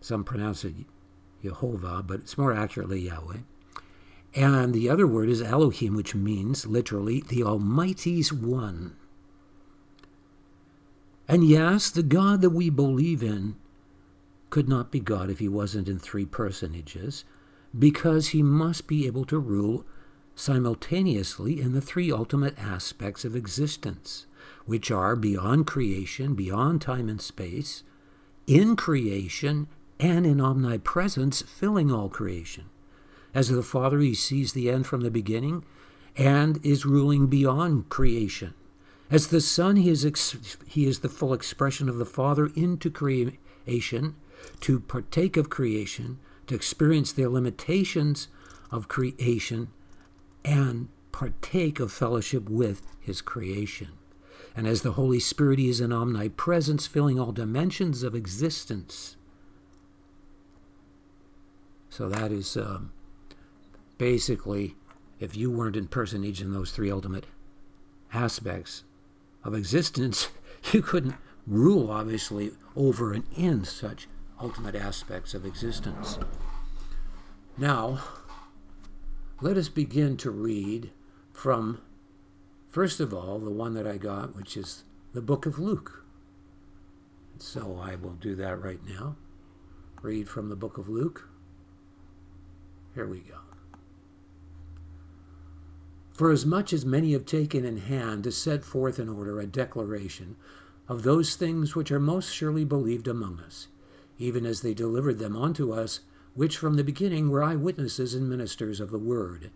Some 0.00 0.24
pronounce 0.24 0.64
it 0.64 0.74
Jehovah, 1.42 2.02
but 2.02 2.20
it's 2.20 2.38
more 2.38 2.52
accurately 2.52 3.00
Yahweh. 3.00 3.38
And 4.34 4.74
the 4.74 4.88
other 4.88 5.06
word 5.06 5.28
is 5.28 5.42
Elohim, 5.42 5.94
which 5.94 6.14
means 6.14 6.66
literally 6.66 7.20
the 7.20 7.42
Almighty's 7.42 8.32
One. 8.32 8.96
And 11.28 11.44
yes, 11.44 11.90
the 11.90 12.02
God 12.02 12.40
that 12.40 12.50
we 12.50 12.70
believe 12.70 13.22
in 13.22 13.56
could 14.50 14.68
not 14.68 14.90
be 14.90 15.00
God 15.00 15.30
if 15.30 15.38
he 15.38 15.48
wasn't 15.48 15.88
in 15.88 15.98
three 15.98 16.24
personages, 16.24 17.24
because 17.76 18.28
he 18.28 18.42
must 18.42 18.86
be 18.86 19.06
able 19.06 19.24
to 19.26 19.38
rule 19.38 19.84
simultaneously 20.34 21.60
in 21.60 21.72
the 21.72 21.80
three 21.80 22.10
ultimate 22.10 22.58
aspects 22.58 23.24
of 23.24 23.36
existence, 23.36 24.26
which 24.66 24.90
are 24.90 25.16
beyond 25.16 25.66
creation, 25.66 26.34
beyond 26.34 26.80
time 26.80 27.08
and 27.08 27.20
space, 27.20 27.82
in 28.46 28.76
creation, 28.76 29.68
and 30.00 30.26
in 30.26 30.40
omnipresence, 30.40 31.42
filling 31.42 31.90
all 31.90 32.08
creation. 32.08 32.64
As 33.32 33.48
the 33.48 33.62
Father, 33.62 33.98
he 34.00 34.14
sees 34.14 34.52
the 34.52 34.70
end 34.70 34.86
from 34.86 35.00
the 35.00 35.10
beginning 35.10 35.64
and 36.16 36.64
is 36.64 36.86
ruling 36.86 37.26
beyond 37.26 37.88
creation. 37.88 38.54
As 39.10 39.28
the 39.28 39.40
Son, 39.40 39.76
he 39.76 39.90
is, 39.90 40.04
ex- 40.04 40.56
he 40.66 40.86
is 40.86 41.00
the 41.00 41.08
full 41.08 41.32
expression 41.32 41.88
of 41.88 41.96
the 41.96 42.04
Father 42.04 42.50
into 42.54 42.90
creation, 42.90 44.14
to 44.60 44.80
partake 44.80 45.36
of 45.36 45.50
creation, 45.50 46.18
to 46.46 46.54
experience 46.54 47.12
the 47.12 47.26
limitations 47.26 48.28
of 48.70 48.88
creation, 48.88 49.68
and 50.44 50.88
partake 51.12 51.80
of 51.80 51.92
fellowship 51.92 52.48
with 52.48 52.82
his 53.00 53.20
creation. 53.20 53.88
And 54.56 54.66
as 54.66 54.82
the 54.82 54.92
Holy 54.92 55.20
Spirit, 55.20 55.58
is 55.58 55.80
an 55.80 55.92
omnipresence, 55.92 56.86
filling 56.86 57.18
all 57.18 57.32
dimensions 57.32 58.02
of 58.02 58.14
existence. 58.14 59.16
So 61.90 62.08
that 62.08 62.32
is 62.32 62.56
um, 62.56 62.92
basically, 63.98 64.76
if 65.18 65.36
you 65.36 65.50
weren't 65.50 65.76
in 65.76 65.88
personage 65.88 66.40
in 66.40 66.52
those 66.52 66.72
three 66.72 66.90
ultimate 66.90 67.26
aspects 68.12 68.84
of 69.42 69.54
existence, 69.54 70.28
you 70.72 70.82
couldn't 70.82 71.14
rule, 71.46 71.90
obviously, 71.90 72.52
over 72.76 73.12
and 73.12 73.24
in 73.36 73.64
such 73.64 74.08
ultimate 74.40 74.74
aspects 74.74 75.34
of 75.34 75.44
existence. 75.44 76.18
Now, 77.56 78.00
let 79.40 79.56
us 79.56 79.68
begin 79.68 80.16
to 80.18 80.30
read 80.30 80.90
from, 81.32 81.80
first 82.68 83.00
of 83.00 83.12
all, 83.12 83.38
the 83.38 83.50
one 83.50 83.74
that 83.74 83.86
I 83.86 83.96
got, 83.96 84.36
which 84.36 84.56
is 84.56 84.84
the 85.12 85.22
book 85.22 85.46
of 85.46 85.58
Luke. 85.58 86.04
So 87.38 87.80
I 87.82 87.96
will 87.96 88.14
do 88.14 88.34
that 88.36 88.62
right 88.62 88.80
now. 88.86 89.16
Read 90.02 90.28
from 90.28 90.48
the 90.48 90.56
book 90.56 90.78
of 90.78 90.88
Luke. 90.88 91.28
Here 92.94 93.06
we 93.06 93.20
go. 93.20 93.38
For 96.12 96.30
as 96.30 96.46
much 96.46 96.72
as 96.72 96.86
many 96.86 97.12
have 97.12 97.26
taken 97.26 97.64
in 97.64 97.78
hand 97.78 98.22
to 98.24 98.30
set 98.30 98.64
forth 98.64 99.00
in 99.00 99.08
order 99.08 99.40
a 99.40 99.46
declaration 99.46 100.36
of 100.88 101.02
those 101.02 101.34
things 101.34 101.74
which 101.74 101.90
are 101.90 101.98
most 101.98 102.32
surely 102.32 102.64
believed 102.64 103.08
among 103.08 103.40
us, 103.40 103.66
even 104.16 104.46
as 104.46 104.60
they 104.60 104.74
delivered 104.74 105.18
them 105.18 105.36
unto 105.36 105.72
us, 105.72 106.00
which 106.34 106.56
from 106.56 106.76
the 106.76 106.84
beginning 106.84 107.30
were 107.30 107.42
eyewitnesses 107.42 108.14
and 108.14 108.28
ministers 108.28 108.80
of 108.80 108.90
the 108.90 108.98
word, 108.98 109.50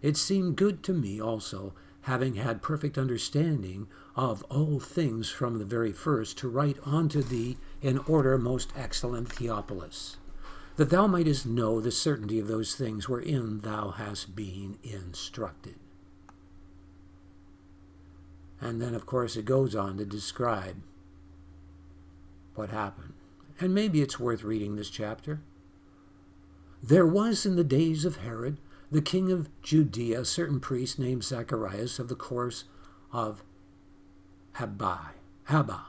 it 0.00 0.16
seemed 0.16 0.56
good 0.56 0.82
to 0.82 0.92
me 0.92 1.20
also, 1.20 1.74
having 2.02 2.34
had 2.34 2.62
perfect 2.62 2.98
understanding 2.98 3.86
of 4.16 4.42
all 4.44 4.80
things 4.80 5.30
from 5.30 5.58
the 5.58 5.64
very 5.64 5.92
first, 5.92 6.36
to 6.38 6.48
write 6.48 6.76
unto 6.84 7.22
thee 7.22 7.56
in 7.80 7.98
order, 7.98 8.36
most 8.36 8.72
excellent 8.76 9.32
Theophilus, 9.32 10.16
that 10.76 10.90
thou 10.90 11.06
mightest 11.06 11.46
know 11.46 11.80
the 11.80 11.92
certainty 11.92 12.38
of 12.38 12.48
those 12.48 12.74
things 12.74 13.08
wherein 13.08 13.60
thou 13.60 13.90
hast 13.90 14.34
been 14.34 14.78
instructed 14.82 15.76
and 18.62 18.80
then, 18.80 18.94
of 18.94 19.04
course, 19.04 19.36
it 19.36 19.44
goes 19.44 19.74
on 19.74 19.98
to 19.98 20.04
describe 20.04 20.76
what 22.54 22.70
happened. 22.70 23.12
And 23.58 23.74
maybe 23.74 24.00
it's 24.00 24.20
worth 24.20 24.44
reading 24.44 24.76
this 24.76 24.88
chapter. 24.88 25.40
There 26.82 27.06
was 27.06 27.46
in 27.46 27.54
the 27.54 27.62
days 27.62 28.04
of 28.04 28.16
Herod, 28.16 28.58
the 28.90 29.00
king 29.00 29.30
of 29.30 29.48
Judea, 29.62 30.20
a 30.20 30.24
certain 30.24 30.58
priest 30.58 30.98
named 30.98 31.22
Zacharias 31.22 32.00
of 32.00 32.08
the 32.08 32.16
course 32.16 32.64
of 33.12 33.44
Abba. 34.58 35.12
Abba. 35.48 35.86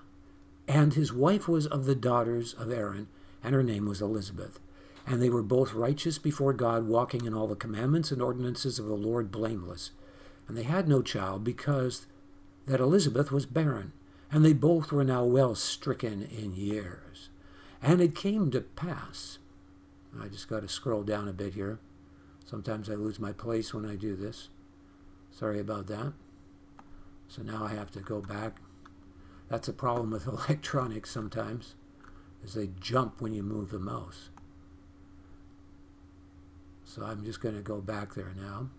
And 0.67 0.93
his 0.93 1.11
wife 1.11 1.47
was 1.47 1.65
of 1.65 1.85
the 1.85 1.95
daughters 1.95 2.53
of 2.53 2.71
Aaron, 2.71 3.07
and 3.43 3.55
her 3.55 3.63
name 3.63 3.87
was 3.87 4.01
Elizabeth. 4.01 4.59
And 5.05 5.21
they 5.21 5.29
were 5.29 5.41
both 5.41 5.73
righteous 5.73 6.19
before 6.19 6.53
God, 6.53 6.87
walking 6.87 7.25
in 7.25 7.33
all 7.33 7.47
the 7.47 7.55
commandments 7.55 8.11
and 8.11 8.21
ordinances 8.21 8.77
of 8.77 8.85
the 8.85 8.93
Lord 8.93 9.31
blameless. 9.31 9.91
And 10.47 10.55
they 10.55 10.63
had 10.63 10.87
no 10.87 11.01
child, 11.01 11.43
because 11.43 12.05
that 12.67 12.79
Elizabeth 12.79 13.31
was 13.31 13.45
barren, 13.47 13.93
and 14.31 14.45
they 14.45 14.53
both 14.53 14.91
were 14.91 15.03
now 15.03 15.25
well 15.25 15.55
stricken 15.55 16.21
in 16.21 16.55
years. 16.55 17.29
And 17.81 17.99
it 17.99 18.15
came 18.15 18.51
to 18.51 18.61
pass, 18.61 19.39
I 20.21 20.27
just 20.27 20.47
got 20.47 20.61
to 20.61 20.67
scroll 20.67 21.03
down 21.03 21.27
a 21.27 21.33
bit 21.33 21.53
here. 21.53 21.79
Sometimes 22.45 22.89
I 22.89 22.93
lose 22.93 23.19
my 23.19 23.31
place 23.31 23.73
when 23.73 23.85
I 23.85 23.95
do 23.95 24.15
this. 24.15 24.49
Sorry 25.31 25.59
about 25.59 25.87
that. 25.87 26.13
So 27.27 27.41
now 27.41 27.65
I 27.65 27.73
have 27.73 27.91
to 27.91 27.99
go 27.99 28.21
back. 28.21 28.57
That's 29.49 29.67
a 29.67 29.73
problem 29.73 30.11
with 30.11 30.27
electronics 30.49 31.09
sometimes, 31.09 31.75
is 32.43 32.53
they 32.53 32.69
jump 32.79 33.21
when 33.21 33.33
you 33.33 33.43
move 33.43 33.71
the 33.71 33.79
mouse. 33.79 34.29
So 36.83 37.03
I'm 37.03 37.23
just 37.23 37.41
going 37.41 37.55
to 37.55 37.61
go 37.61 37.81
back 37.81 38.13
there 38.13 38.33
now. 38.35 38.69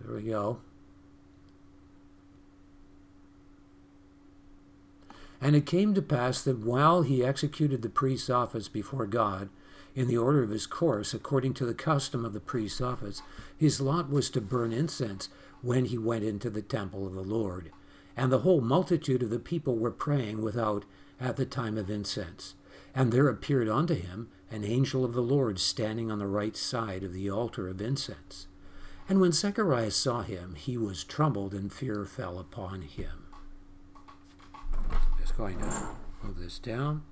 There 0.00 0.16
we 0.16 0.22
go. 0.22 0.60
And 5.40 5.54
it 5.54 5.66
came 5.66 5.94
to 5.94 6.02
pass 6.02 6.42
that 6.42 6.58
while 6.58 7.02
he 7.02 7.24
executed 7.24 7.82
the 7.82 7.88
priest's 7.88 8.30
office 8.30 8.68
before 8.68 9.06
God, 9.06 9.48
in 9.94 10.08
the 10.08 10.16
order 10.16 10.42
of 10.42 10.50
his 10.50 10.66
course, 10.66 11.14
according 11.14 11.54
to 11.54 11.66
the 11.66 11.74
custom 11.74 12.24
of 12.24 12.32
the 12.32 12.40
priest's 12.40 12.80
office, 12.80 13.22
his 13.56 13.80
lot 13.80 14.10
was 14.10 14.30
to 14.30 14.40
burn 14.40 14.72
incense 14.72 15.28
when 15.62 15.86
he 15.86 15.98
went 15.98 16.24
into 16.24 16.50
the 16.50 16.62
temple 16.62 17.06
of 17.06 17.14
the 17.14 17.22
Lord. 17.22 17.70
And 18.16 18.32
the 18.32 18.40
whole 18.40 18.60
multitude 18.60 19.22
of 19.22 19.30
the 19.30 19.38
people 19.38 19.76
were 19.76 19.90
praying 19.90 20.42
without 20.42 20.84
at 21.20 21.36
the 21.36 21.46
time 21.46 21.78
of 21.78 21.90
incense. 21.90 22.54
And 22.94 23.12
there 23.12 23.28
appeared 23.28 23.68
unto 23.68 23.94
him 23.94 24.28
an 24.50 24.64
angel 24.64 25.04
of 25.04 25.14
the 25.14 25.22
Lord 25.22 25.58
standing 25.58 26.10
on 26.10 26.18
the 26.18 26.26
right 26.26 26.56
side 26.56 27.04
of 27.04 27.12
the 27.12 27.30
altar 27.30 27.68
of 27.68 27.80
incense. 27.80 28.46
And 29.08 29.20
when 29.20 29.32
Zacharias 29.32 29.96
saw 29.96 30.22
him, 30.22 30.54
he 30.54 30.76
was 30.76 31.04
troubled, 31.04 31.54
and 31.54 31.72
fear 31.72 32.04
fell 32.04 32.38
upon 32.38 32.82
him. 32.82 33.27
Just 35.28 35.36
going 35.36 35.58
to 35.58 35.88
move 36.22 36.38
this 36.40 36.58
down. 36.58 37.02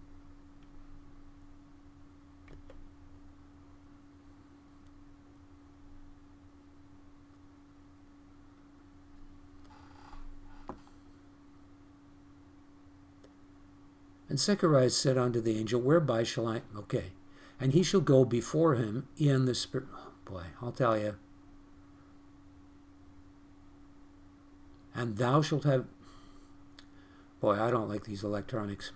And 14.31 14.41
Zacharias 14.41 14.97
said 14.97 15.19
unto 15.19 15.43
the 15.43 15.59
angel, 15.59 15.83
Whereby 15.83 16.23
shall 16.23 16.49
I? 16.49 16.63
Okay. 16.75 17.13
And 17.61 17.75
he 17.75 17.83
shall 17.83 18.01
go 18.01 18.25
before 18.25 18.77
him 18.77 19.09
in 19.19 19.45
the 19.45 19.55
spirit. 19.55 19.89
Oh 19.95 20.13
boy, 20.25 20.45
I'll 20.63 20.73
tell 20.73 20.99
you. 20.99 21.17
And 24.95 25.19
thou 25.19 25.43
shalt 25.43 25.65
have. 25.65 25.85
Boy, 27.41 27.61
I 27.61 27.71
don't 27.71 27.89
like 27.89 28.05
these 28.05 28.25
electronics. 28.25 28.93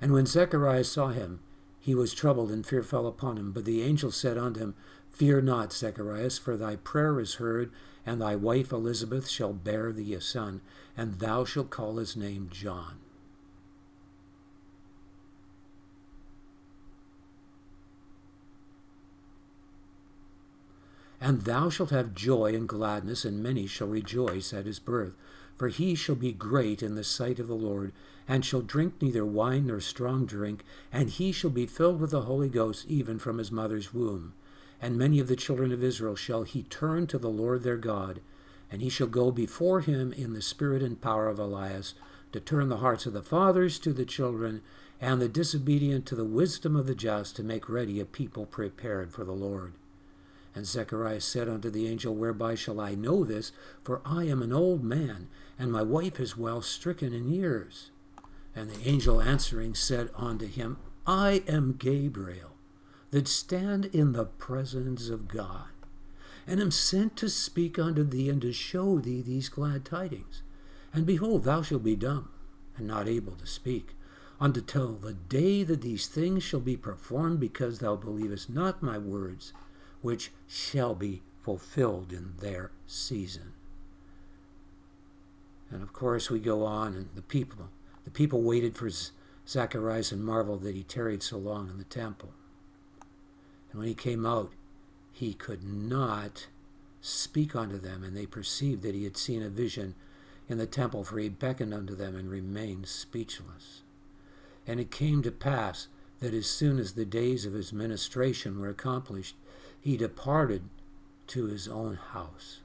And 0.00 0.12
when 0.12 0.26
Zacharias 0.26 0.90
saw 0.90 1.08
him, 1.08 1.40
he 1.80 1.94
was 1.94 2.12
troubled, 2.14 2.50
and 2.50 2.66
fear 2.66 2.82
fell 2.82 3.06
upon 3.06 3.36
him. 3.36 3.52
But 3.52 3.64
the 3.64 3.82
angel 3.82 4.10
said 4.10 4.36
unto 4.36 4.60
him, 4.60 4.74
Fear 5.10 5.42
not, 5.42 5.72
Zacharias, 5.72 6.38
for 6.38 6.56
thy 6.56 6.76
prayer 6.76 7.18
is 7.18 7.36
heard, 7.36 7.72
and 8.04 8.20
thy 8.20 8.36
wife 8.36 8.72
Elizabeth 8.72 9.28
shall 9.28 9.52
bear 9.52 9.92
thee 9.92 10.14
a 10.14 10.20
son, 10.20 10.60
and 10.96 11.14
thou 11.14 11.44
shalt 11.44 11.70
call 11.70 11.96
his 11.96 12.16
name 12.16 12.48
John. 12.52 12.98
And 21.20 21.42
thou 21.42 21.68
shalt 21.68 21.90
have 21.90 22.14
joy 22.14 22.54
and 22.54 22.68
gladness, 22.68 23.24
and 23.24 23.42
many 23.42 23.66
shall 23.66 23.88
rejoice 23.88 24.52
at 24.52 24.66
his 24.66 24.78
birth. 24.78 25.14
For 25.58 25.68
he 25.68 25.96
shall 25.96 26.14
be 26.14 26.32
great 26.32 26.84
in 26.84 26.94
the 26.94 27.02
sight 27.02 27.40
of 27.40 27.48
the 27.48 27.54
Lord, 27.54 27.92
and 28.28 28.44
shall 28.44 28.60
drink 28.60 28.94
neither 29.02 29.26
wine 29.26 29.66
nor 29.66 29.80
strong 29.80 30.24
drink, 30.24 30.64
and 30.92 31.10
he 31.10 31.32
shall 31.32 31.50
be 31.50 31.66
filled 31.66 32.00
with 32.00 32.12
the 32.12 32.22
Holy 32.22 32.48
Ghost 32.48 32.86
even 32.86 33.18
from 33.18 33.38
his 33.38 33.50
mother's 33.50 33.92
womb. 33.92 34.34
And 34.80 34.96
many 34.96 35.18
of 35.18 35.26
the 35.26 35.34
children 35.34 35.72
of 35.72 35.82
Israel 35.82 36.14
shall 36.14 36.44
he 36.44 36.62
turn 36.62 37.08
to 37.08 37.18
the 37.18 37.28
Lord 37.28 37.64
their 37.64 37.76
God, 37.76 38.20
and 38.70 38.80
he 38.80 38.88
shall 38.88 39.08
go 39.08 39.32
before 39.32 39.80
him 39.80 40.12
in 40.12 40.32
the 40.32 40.42
spirit 40.42 40.80
and 40.80 41.00
power 41.00 41.26
of 41.26 41.40
Elias, 41.40 41.94
to 42.30 42.38
turn 42.38 42.68
the 42.68 42.76
hearts 42.76 43.06
of 43.06 43.12
the 43.12 43.22
fathers 43.22 43.80
to 43.80 43.92
the 43.92 44.04
children, 44.04 44.62
and 45.00 45.20
the 45.20 45.28
disobedient 45.28 46.06
to 46.06 46.14
the 46.14 46.24
wisdom 46.24 46.76
of 46.76 46.86
the 46.86 46.94
just, 46.94 47.34
to 47.34 47.42
make 47.42 47.68
ready 47.68 47.98
a 47.98 48.04
people 48.04 48.46
prepared 48.46 49.12
for 49.12 49.24
the 49.24 49.32
Lord. 49.32 49.72
And 50.58 50.66
Zechariah 50.66 51.20
said 51.20 51.48
unto 51.48 51.70
the 51.70 51.86
angel, 51.86 52.16
Whereby 52.16 52.56
shall 52.56 52.80
I 52.80 52.96
know 52.96 53.22
this? 53.22 53.52
For 53.84 54.02
I 54.04 54.24
am 54.24 54.42
an 54.42 54.52
old 54.52 54.82
man, 54.82 55.28
and 55.56 55.70
my 55.70 55.82
wife 55.82 56.18
is 56.18 56.36
well 56.36 56.62
stricken 56.62 57.12
in 57.12 57.28
years. 57.28 57.92
And 58.56 58.68
the 58.68 58.88
angel 58.88 59.22
answering 59.22 59.76
said 59.76 60.10
unto 60.16 60.48
him, 60.48 60.78
I 61.06 61.44
am 61.46 61.76
Gabriel, 61.78 62.56
that 63.12 63.28
stand 63.28 63.84
in 63.84 64.14
the 64.14 64.24
presence 64.24 65.08
of 65.08 65.28
God, 65.28 65.68
and 66.44 66.60
am 66.60 66.72
sent 66.72 67.14
to 67.18 67.28
speak 67.28 67.78
unto 67.78 68.02
thee 68.02 68.28
and 68.28 68.42
to 68.42 68.52
show 68.52 68.98
thee 68.98 69.22
these 69.22 69.48
glad 69.48 69.84
tidings. 69.84 70.42
And 70.92 71.06
behold, 71.06 71.44
thou 71.44 71.62
shalt 71.62 71.84
be 71.84 71.94
dumb, 71.94 72.30
and 72.76 72.88
not 72.88 73.06
able 73.06 73.36
to 73.36 73.46
speak, 73.46 73.94
unto 74.40 74.58
until 74.58 74.94
the 74.94 75.14
day 75.14 75.62
that 75.62 75.82
these 75.82 76.08
things 76.08 76.42
shall 76.42 76.58
be 76.58 76.76
performed, 76.76 77.38
because 77.38 77.78
thou 77.78 77.94
believest 77.94 78.50
not 78.50 78.82
my 78.82 78.98
words 78.98 79.52
which 80.00 80.30
shall 80.46 80.94
be 80.94 81.22
fulfilled 81.42 82.12
in 82.12 82.34
their 82.40 82.70
season. 82.86 83.52
And 85.70 85.82
of 85.82 85.92
course, 85.92 86.30
we 86.30 86.40
go 86.40 86.64
on, 86.64 86.94
and 86.94 87.08
the 87.14 87.22
people, 87.22 87.68
the 88.04 88.10
people 88.10 88.42
waited 88.42 88.76
for 88.76 88.90
Zacharias 89.46 90.12
and 90.12 90.24
marveled 90.24 90.62
that 90.62 90.74
he 90.74 90.82
tarried 90.82 91.22
so 91.22 91.38
long 91.38 91.68
in 91.68 91.78
the 91.78 91.84
temple. 91.84 92.30
And 93.70 93.78
when 93.78 93.88
he 93.88 93.94
came 93.94 94.24
out, 94.24 94.52
he 95.12 95.34
could 95.34 95.64
not 95.64 96.46
speak 97.00 97.54
unto 97.54 97.78
them, 97.78 98.02
and 98.02 98.16
they 98.16 98.26
perceived 98.26 98.82
that 98.82 98.94
he 98.94 99.04
had 99.04 99.16
seen 99.16 99.42
a 99.42 99.48
vision 99.48 99.94
in 100.48 100.58
the 100.58 100.66
temple, 100.66 101.04
for 101.04 101.18
he 101.18 101.28
beckoned 101.28 101.74
unto 101.74 101.94
them 101.94 102.16
and 102.16 102.30
remained 102.30 102.86
speechless. 102.86 103.82
And 104.66 104.80
it 104.80 104.90
came 104.90 105.22
to 105.22 105.30
pass 105.30 105.88
that 106.20 106.34
as 106.34 106.46
soon 106.46 106.78
as 106.78 106.92
the 106.92 107.04
days 107.04 107.44
of 107.44 107.52
his 107.52 107.72
ministration 107.72 108.58
were 108.58 108.68
accomplished, 108.68 109.36
he 109.88 109.96
departed 109.96 110.60
to 111.26 111.46
his 111.46 111.66
own 111.66 111.94
house. 111.94 112.60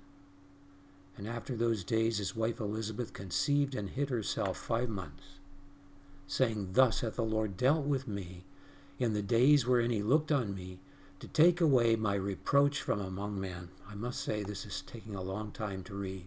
And 1.16 1.26
after 1.26 1.56
those 1.56 1.86
days 1.86 2.18
his 2.18 2.36
wife 2.36 2.60
Elizabeth 2.60 3.14
conceived 3.14 3.76
and 3.76 3.92
hid 3.92 4.10
herself 4.10 4.58
five 4.58 4.90
months, 4.90 5.40
saying, 6.28 6.74
Thus 6.74 7.00
hath 7.00 7.16
the 7.16 7.24
Lord 7.24 7.56
dealt 7.56 7.86
with 7.86 8.10
me 8.10 8.44
in 9.00 9.14
the 9.14 9.22
days 9.22 9.66
wherein 9.66 9.90
he 9.90 10.04
looked 10.04 10.34
on 10.34 10.54
me 10.54 10.80
to 11.22 11.30
take 11.30 11.62
away 11.62 11.96
my 11.96 12.16
reproach 12.16 12.82
from 12.82 13.00
among 13.00 13.40
men. 13.40 13.70
I 13.90 13.96
must 13.96 14.22
say 14.22 14.44
this 14.44 14.66
is 14.66 14.82
taking 14.82 15.16
a 15.16 15.22
long 15.22 15.54
time 15.54 15.82
to 15.84 15.96
read. 15.96 16.26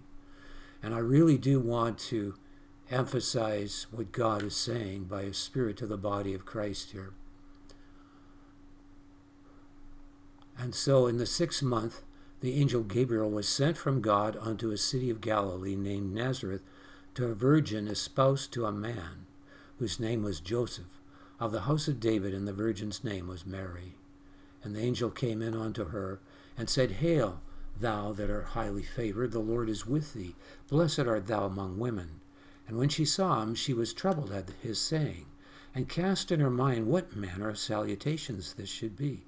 And 0.82 0.94
I 0.94 1.00
really 1.00 1.36
do 1.36 1.60
want 1.60 1.98
to 2.08 2.36
emphasize 2.90 3.86
what 3.90 4.12
God 4.12 4.42
is 4.42 4.56
saying 4.56 5.04
by 5.04 5.24
His 5.24 5.36
Spirit 5.36 5.76
to 5.76 5.86
the 5.86 5.98
body 5.98 6.32
of 6.32 6.46
Christ 6.46 6.92
here. 6.92 7.12
And 10.58 10.74
so 10.74 11.06
in 11.06 11.18
the 11.18 11.26
sixth 11.26 11.62
month, 11.62 12.02
the 12.40 12.54
angel 12.54 12.82
Gabriel 12.82 13.30
was 13.30 13.48
sent 13.48 13.76
from 13.76 14.00
God 14.00 14.36
unto 14.40 14.70
a 14.70 14.76
city 14.76 15.10
of 15.10 15.20
Galilee 15.20 15.76
named 15.76 16.14
Nazareth 16.14 16.62
to 17.14 17.26
a 17.26 17.34
virgin 17.34 17.88
espoused 17.88 18.52
to 18.52 18.66
a 18.66 18.72
man 18.72 19.26
whose 19.78 20.00
name 20.00 20.22
was 20.22 20.40
Joseph, 20.40 21.00
of 21.38 21.52
the 21.52 21.62
house 21.62 21.88
of 21.88 22.00
David, 22.00 22.32
and 22.32 22.48
the 22.48 22.52
virgin's 22.52 23.04
name 23.04 23.26
was 23.26 23.46
Mary. 23.46 23.94
And 24.62 24.74
the 24.74 24.80
angel 24.80 25.10
came 25.10 25.42
in 25.42 25.54
unto 25.54 25.86
her 25.86 26.20
and 26.56 26.68
said, 26.70 26.92
Hail, 26.92 27.40
thou 27.78 28.12
that 28.12 28.30
art 28.30 28.46
highly 28.46 28.82
favored, 28.82 29.32
the 29.32 29.38
Lord 29.38 29.68
is 29.68 29.86
with 29.86 30.14
thee. 30.14 30.34
Blessed 30.68 31.00
art 31.00 31.26
thou 31.26 31.44
among 31.44 31.78
women. 31.78 32.20
And 32.66 32.78
when 32.78 32.88
she 32.88 33.04
saw 33.04 33.42
him, 33.42 33.54
she 33.54 33.74
was 33.74 33.92
troubled 33.92 34.32
at 34.32 34.50
his 34.62 34.80
saying, 34.80 35.26
and 35.74 35.88
cast 35.88 36.32
in 36.32 36.40
her 36.40 36.50
mind 36.50 36.86
what 36.86 37.14
manner 37.14 37.50
of 37.50 37.58
salutations 37.58 38.54
this 38.54 38.70
should 38.70 38.96
be. 38.96 39.24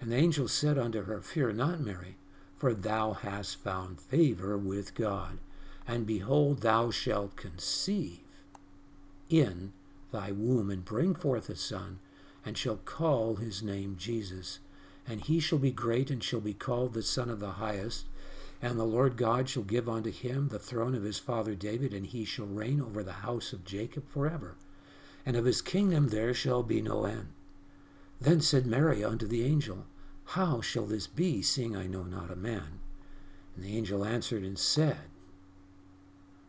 And 0.00 0.12
the 0.12 0.16
angel 0.16 0.48
said 0.48 0.78
unto 0.78 1.04
her, 1.04 1.20
Fear 1.20 1.52
not, 1.52 1.80
Mary, 1.80 2.16
for 2.56 2.74
thou 2.74 3.12
hast 3.12 3.62
found 3.62 4.00
favor 4.00 4.56
with 4.58 4.94
God. 4.94 5.38
And 5.86 6.06
behold, 6.06 6.60
thou 6.60 6.90
shalt 6.90 7.36
conceive 7.36 8.20
in 9.28 9.72
thy 10.12 10.30
womb, 10.30 10.70
and 10.70 10.84
bring 10.84 11.14
forth 11.14 11.48
a 11.48 11.56
son, 11.56 11.98
and 12.44 12.56
shall 12.56 12.76
call 12.76 13.36
his 13.36 13.62
name 13.62 13.96
Jesus. 13.98 14.60
And 15.06 15.20
he 15.20 15.40
shall 15.40 15.58
be 15.58 15.72
great, 15.72 16.10
and 16.10 16.22
shall 16.22 16.40
be 16.40 16.54
called 16.54 16.94
the 16.94 17.02
Son 17.02 17.28
of 17.28 17.40
the 17.40 17.52
Highest. 17.52 18.06
And 18.62 18.78
the 18.78 18.84
Lord 18.84 19.16
God 19.16 19.48
shall 19.48 19.62
give 19.62 19.88
unto 19.88 20.10
him 20.10 20.48
the 20.48 20.58
throne 20.58 20.94
of 20.94 21.02
his 21.02 21.18
father 21.18 21.54
David, 21.54 21.92
and 21.92 22.06
he 22.06 22.24
shall 22.24 22.46
reign 22.46 22.80
over 22.80 23.02
the 23.02 23.12
house 23.12 23.52
of 23.52 23.64
Jacob 23.64 24.08
forever. 24.08 24.54
And 25.26 25.36
of 25.36 25.44
his 25.44 25.60
kingdom 25.60 26.08
there 26.08 26.32
shall 26.32 26.62
be 26.62 26.80
no 26.80 27.04
end. 27.04 27.28
Then 28.24 28.40
said 28.40 28.64
Mary 28.64 29.04
unto 29.04 29.26
the 29.26 29.44
angel, 29.44 29.84
How 30.28 30.62
shall 30.62 30.86
this 30.86 31.06
be, 31.06 31.42
seeing 31.42 31.76
I 31.76 31.86
know 31.86 32.04
not 32.04 32.30
a 32.30 32.36
man? 32.36 32.80
And 33.54 33.62
the 33.62 33.76
angel 33.76 34.02
answered 34.02 34.42
and 34.42 34.58
said, 34.58 35.10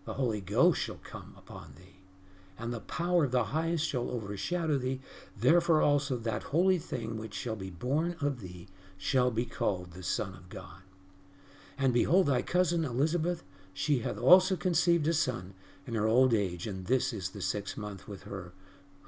The 0.06 0.14
Holy 0.14 0.40
Ghost 0.40 0.82
shall 0.82 1.00
come 1.04 1.34
upon 1.38 1.74
thee, 1.76 2.00
and 2.58 2.72
the 2.72 2.80
power 2.80 3.26
of 3.26 3.32
the 3.32 3.46
highest 3.46 3.86
shall 3.86 4.10
overshadow 4.10 4.78
thee. 4.78 5.02
Therefore 5.38 5.82
also 5.82 6.16
that 6.16 6.44
holy 6.44 6.78
thing 6.78 7.18
which 7.18 7.34
shall 7.34 7.58
be 7.58 7.72
born 7.72 8.16
of 8.22 8.40
thee 8.40 8.68
shall 8.98 9.30
be 9.30 9.46
called 9.46 9.92
the 9.92 10.04
Son 10.04 10.34
of 10.34 10.48
God. 10.48 10.82
And 11.78 11.94
behold, 11.94 12.28
thy 12.28 12.42
cousin 12.42 12.86
Elizabeth, 12.86 13.44
she 13.74 14.00
hath 14.00 14.18
also 14.18 14.56
conceived 14.56 15.08
a 15.10 15.14
son 15.14 15.54
in 15.86 15.96
her 15.96 16.08
old 16.08 16.34
age, 16.34 16.68
and 16.68 16.86
this 16.86 17.12
is 17.12 17.32
the 17.32 17.42
sixth 17.42 17.76
month 17.76 18.08
with 18.08 18.24
her 18.24 18.54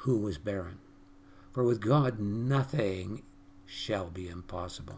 who 0.02 0.18
was 0.18 0.38
barren. 0.38 0.80
For 1.58 1.63
with 1.63 1.82
God 1.82 2.20
nothing 2.20 3.24
shall 3.65 4.12
be 4.12 4.30
impossible. 4.30 4.98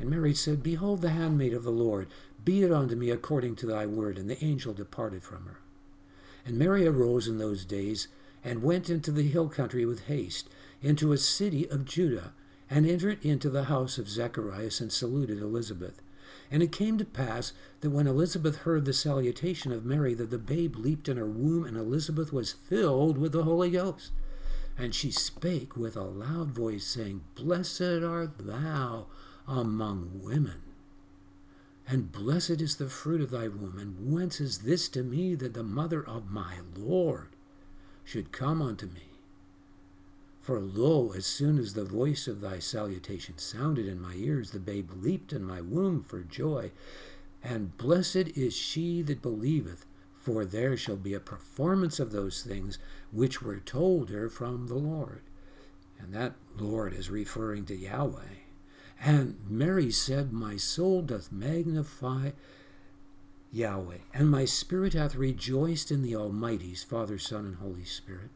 And 0.00 0.10
Mary 0.10 0.34
said, 0.34 0.60
Behold 0.64 1.02
the 1.02 1.10
handmaid 1.10 1.54
of 1.54 1.62
the 1.62 1.70
Lord, 1.70 2.08
be 2.44 2.64
it 2.64 2.72
unto 2.72 2.96
me 2.96 3.10
according 3.10 3.54
to 3.56 3.66
thy 3.66 3.86
word. 3.86 4.18
And 4.18 4.28
the 4.28 4.44
angel 4.44 4.72
departed 4.72 5.22
from 5.22 5.46
her. 5.46 5.58
And 6.44 6.58
Mary 6.58 6.84
arose 6.84 7.28
in 7.28 7.38
those 7.38 7.64
days, 7.64 8.08
and 8.42 8.64
went 8.64 8.90
into 8.90 9.12
the 9.12 9.28
hill 9.28 9.48
country 9.48 9.86
with 9.86 10.06
haste, 10.06 10.48
into 10.82 11.12
a 11.12 11.16
city 11.16 11.70
of 11.70 11.84
Judah, 11.84 12.32
and 12.68 12.84
entered 12.84 13.24
into 13.24 13.48
the 13.48 13.66
house 13.66 13.98
of 13.98 14.08
Zacharias 14.08 14.80
and 14.80 14.92
saluted 14.92 15.38
Elizabeth. 15.38 16.02
And 16.50 16.60
it 16.60 16.72
came 16.72 16.98
to 16.98 17.04
pass 17.04 17.52
that 17.82 17.90
when 17.90 18.08
Elizabeth 18.08 18.56
heard 18.56 18.84
the 18.84 18.92
salutation 18.92 19.70
of 19.70 19.84
Mary, 19.84 20.12
that 20.14 20.32
the 20.32 20.38
babe 20.38 20.74
leaped 20.74 21.08
in 21.08 21.18
her 21.18 21.24
womb, 21.24 21.64
and 21.64 21.76
Elizabeth 21.76 22.32
was 22.32 22.50
filled 22.50 23.16
with 23.16 23.30
the 23.30 23.44
Holy 23.44 23.70
Ghost. 23.70 24.10
And 24.78 24.94
she 24.94 25.10
spake 25.10 25.76
with 25.76 25.96
a 25.96 26.02
loud 26.02 26.50
voice, 26.50 26.84
saying, 26.84 27.22
Blessed 27.34 28.02
art 28.04 28.38
thou 28.38 29.06
among 29.48 30.20
women, 30.22 30.62
and 31.88 32.10
blessed 32.10 32.60
is 32.60 32.76
the 32.76 32.88
fruit 32.88 33.20
of 33.20 33.30
thy 33.30 33.48
womb. 33.48 33.78
And 33.78 34.12
whence 34.12 34.40
is 34.40 34.58
this 34.58 34.88
to 34.88 35.02
me 35.02 35.34
that 35.36 35.54
the 35.54 35.62
mother 35.62 36.04
of 36.04 36.30
my 36.30 36.56
Lord 36.76 37.28
should 38.04 38.32
come 38.32 38.60
unto 38.60 38.86
me? 38.86 39.08
For 40.40 40.60
lo, 40.60 41.12
as 41.12 41.26
soon 41.26 41.58
as 41.58 41.74
the 41.74 41.84
voice 41.84 42.28
of 42.28 42.40
thy 42.40 42.58
salutation 42.58 43.38
sounded 43.38 43.86
in 43.86 44.00
my 44.00 44.14
ears, 44.14 44.50
the 44.50 44.60
babe 44.60 44.90
leaped 44.94 45.32
in 45.32 45.42
my 45.42 45.60
womb 45.60 46.02
for 46.02 46.20
joy. 46.20 46.70
And 47.42 47.76
blessed 47.76 48.28
is 48.36 48.54
she 48.54 49.02
that 49.02 49.22
believeth, 49.22 49.85
for 50.26 50.44
there 50.44 50.76
shall 50.76 50.96
be 50.96 51.14
a 51.14 51.20
performance 51.20 52.00
of 52.00 52.10
those 52.10 52.42
things 52.42 52.80
which 53.12 53.40
were 53.40 53.60
told 53.60 54.10
her 54.10 54.28
from 54.28 54.66
the 54.66 54.74
Lord. 54.74 55.22
And 56.00 56.12
that 56.12 56.34
Lord 56.58 56.94
is 56.94 57.08
referring 57.08 57.64
to 57.66 57.76
Yahweh. 57.76 58.40
And 59.00 59.36
Mary 59.48 59.92
said, 59.92 60.32
My 60.32 60.56
soul 60.56 61.02
doth 61.02 61.30
magnify 61.30 62.32
Yahweh, 63.52 63.98
and 64.12 64.28
my 64.28 64.46
spirit 64.46 64.94
hath 64.94 65.14
rejoiced 65.14 65.92
in 65.92 66.02
the 66.02 66.16
Almighty's 66.16 66.82
Father, 66.82 67.18
Son, 67.18 67.46
and 67.46 67.56
Holy 67.58 67.84
Spirit, 67.84 68.30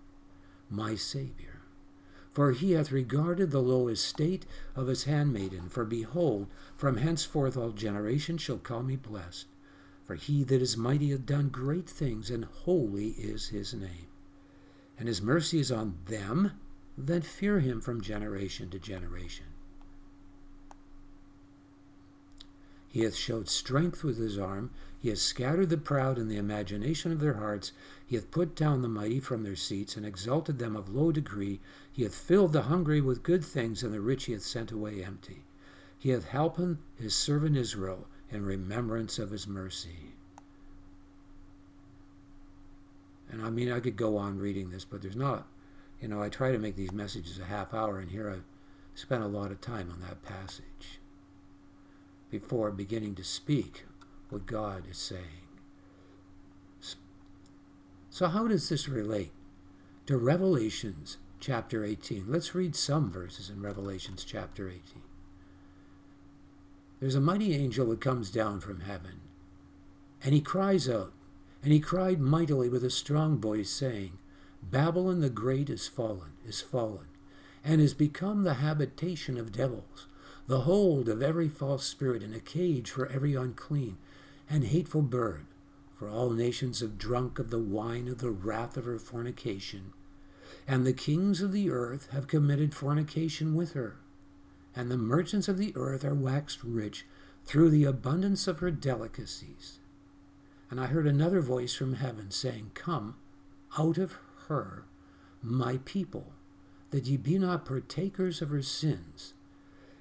my 0.71 0.95
Saviour. 0.95 1.63
For 2.31 2.53
he 2.53 2.71
hath 2.71 2.93
regarded 2.93 3.51
the 3.51 3.59
low 3.59 3.89
estate 3.89 4.47
of 4.77 4.87
his 4.87 5.05
handmaiden. 5.05 5.69
For 5.69 5.85
behold, 5.85 6.47
from 6.77 6.99
henceforth 6.99 7.57
all 7.57 7.73
generations 7.73 8.43
shall 8.43 8.59
call 8.59 8.85
me 8.85 8.95
blessed. 8.95 9.47
For 10.11 10.17
he 10.17 10.43
that 10.43 10.61
is 10.61 10.77
mighty 10.77 11.11
hath 11.11 11.25
done 11.25 11.51
great 11.51 11.89
things, 11.89 12.31
and 12.31 12.45
holy 12.45 13.11
is 13.11 13.51
his 13.51 13.73
name. 13.73 14.09
And 14.99 15.07
his 15.07 15.23
mercy 15.23 15.61
is 15.61 15.71
on 15.71 15.99
them 16.07 16.51
that 16.99 17.23
fear 17.23 17.61
him 17.61 17.81
from 17.81 18.01
generation 18.01 18.71
to 18.71 18.81
generation. 18.81 19.47
He 22.89 23.03
hath 23.03 23.15
showed 23.15 23.49
strength 23.49 24.03
with 24.03 24.19
his 24.19 24.37
arm. 24.37 24.73
He 24.99 25.11
hath 25.11 25.21
scattered 25.21 25.71
the 25.71 25.79
proud 25.79 26.19
in 26.19 26.27
the 26.27 26.39
imagination 26.39 27.13
of 27.13 27.21
their 27.21 27.35
hearts. 27.35 27.71
He 28.05 28.17
hath 28.17 28.33
put 28.33 28.57
down 28.57 28.83
the 28.83 28.89
mighty 28.89 29.21
from 29.21 29.45
their 29.45 29.55
seats, 29.55 29.97
and 29.97 30.05
exalted 30.05 30.59
them 30.59 30.75
of 30.75 30.93
low 30.93 31.13
degree. 31.13 31.61
He 31.93 32.03
hath 32.03 32.17
filled 32.17 32.53
the 32.53 32.63
hungry 32.63 33.01
with 33.01 33.23
good 33.23 33.45
things, 33.45 33.85
and 33.85 33.95
the 33.95 34.01
rich 34.01 34.25
he 34.25 34.33
hath 34.33 34.43
sent 34.43 34.73
away 34.73 35.05
empty. 35.05 35.45
He 35.97 36.09
hath 36.09 36.25
helped 36.25 36.61
his 36.99 37.15
servant 37.15 37.57
Israel 37.57 38.09
in 38.31 38.45
remembrance 38.45 39.19
of 39.19 39.31
his 39.31 39.47
mercy. 39.47 40.15
And 43.31 43.43
I 43.43 43.51
mean, 43.51 43.71
I 43.71 43.81
could 43.81 43.97
go 43.97 44.17
on 44.17 44.39
reading 44.39 44.71
this, 44.71 44.85
but 44.85 45.03
there's 45.03 45.17
not. 45.17 45.47
You 46.01 46.09
know, 46.09 46.23
I 46.23 46.29
try 46.29 46.53
to 46.53 46.59
make 46.59 46.77
these 46.77 46.93
messages 46.93 47.39
a 47.39 47.45
half 47.45 47.75
hour, 47.75 47.99
and 47.99 48.11
here 48.11 48.31
I've 48.31 48.45
spent 48.95 49.23
a 49.23 49.29
lot 49.29 49.51
of 49.51 49.61
time 49.61 49.91
on 49.91 50.01
that 50.01 50.23
passage 50.23 51.01
before 52.31 52.71
beginning 52.71 53.15
to 53.17 53.25
speak 53.25 53.85
what 54.31 54.47
God 54.47 54.85
is 54.91 54.99
saying. 54.99 55.47
So, 58.11 58.27
how 58.27 58.49
does 58.49 58.69
this 58.69 58.89
relate 58.89 59.33
to 60.07 60.17
Revelations 60.17 61.19
chapter 61.39 61.85
18? 61.85 62.25
Let's 62.27 62.55
read 62.55 62.75
some 62.75 63.11
verses 63.11 63.51
in 63.51 63.63
Revelations 63.63 64.25
chapter 64.25 64.69
18. 64.69 65.03
There's 67.01 67.15
a 67.15 67.21
mighty 67.21 67.55
angel 67.55 67.87
that 67.87 68.01
comes 68.01 68.31
down 68.31 68.61
from 68.61 68.81
heaven, 68.81 69.21
and 70.23 70.35
he 70.35 70.41
cries 70.41 70.89
out, 70.89 71.13
and 71.63 71.73
he 71.73 71.81
cried 71.81 72.21
mightily 72.21 72.69
with 72.69 72.85
a 72.85 72.91
strong 72.91 73.39
voice, 73.39 73.71
saying, 73.71 74.19
Babylon 74.63 75.21
the 75.21 75.31
Great 75.31 75.71
is 75.71 75.89
fallen, 75.89 76.33
is 76.47 76.61
fallen, 76.61 77.07
and 77.65 77.81
is 77.81 77.95
become 77.95 78.45
the 78.45 78.55
habitation 78.55 79.39
of 79.39 79.53
devils 79.53 80.07
the 80.51 80.63
hold 80.63 81.09
of 81.09 81.23
every 81.23 81.49
false 81.49 81.85
spirit, 81.85 82.25
and 82.25 82.35
a 82.35 82.41
cage 82.41 82.91
for 82.91 83.07
every 83.07 83.37
unclean 83.37 83.97
and 84.51 84.65
hateful 84.65 85.01
bird. 85.01 85.47
For 85.95 86.09
all 86.09 86.31
nations 86.31 86.81
have 86.81 86.99
drunk 86.99 87.39
of 87.39 87.51
the 87.51 87.61
wine 87.61 88.09
of 88.09 88.19
the 88.19 88.33
wrath 88.33 88.77
of 88.77 88.85
her 88.85 88.99
fornication. 88.99 89.93
And 90.67 90.85
the 90.85 90.93
kings 90.93 91.41
of 91.41 91.53
the 91.53 91.71
earth 91.71 92.09
have 92.11 92.27
committed 92.27 92.75
fornication 92.75 93.55
with 93.55 93.75
her. 93.75 93.99
And 94.75 94.91
the 94.91 94.97
merchants 94.97 95.49
of 95.49 95.59
the 95.59 95.73
earth 95.77 96.05
are 96.05 96.15
waxed 96.15 96.63
rich 96.63 97.07
through 97.45 97.71
the 97.71 97.85
abundance 97.85 98.47
of 98.47 98.61
her 98.61 98.71
delicacies. 98.71 99.79
And 100.71 100.81
I 100.81 100.87
heard 100.87 101.07
another 101.07 101.41
voice 101.41 101.75
from 101.75 101.95
heaven 101.95 102.31
saying, 102.31 102.71
Come 102.75 103.17
out 103.79 103.99
of 103.99 104.17
her, 104.49 104.85
my 105.43 105.79
people, 105.85 106.33
that 106.91 107.07
ye 107.07 107.17
be 107.17 107.39
not 107.39 107.65
partakers 107.65 108.41
of 108.41 108.51
her 108.51 108.63
sins 108.63 109.35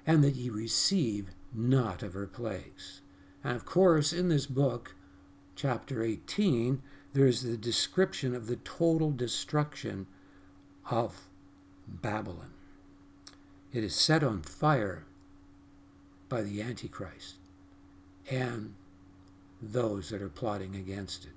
and 0.06 0.24
that 0.24 0.36
ye 0.36 0.50
receive 0.50 1.30
not 1.52 2.02
of 2.02 2.14
her 2.14 2.26
plagues. 2.26 3.00
And 3.42 3.56
of 3.56 3.64
course, 3.64 4.12
in 4.12 4.28
this 4.28 4.46
book, 4.46 4.94
chapter 5.56 6.02
18, 6.02 6.82
there's 7.12 7.42
the 7.42 7.56
description 7.56 8.34
of 8.34 8.46
the 8.46 8.56
total 8.56 9.10
destruction 9.10 10.06
of 10.90 11.28
Babylon. 11.86 12.52
It 13.72 13.84
is 13.84 13.94
set 13.94 14.22
on 14.22 14.42
fire 14.42 15.04
by 16.28 16.42
the 16.42 16.60
Antichrist 16.60 17.36
and 18.30 18.74
those 19.60 20.10
that 20.10 20.22
are 20.22 20.28
plotting 20.28 20.74
against 20.74 21.24
it. 21.24 21.32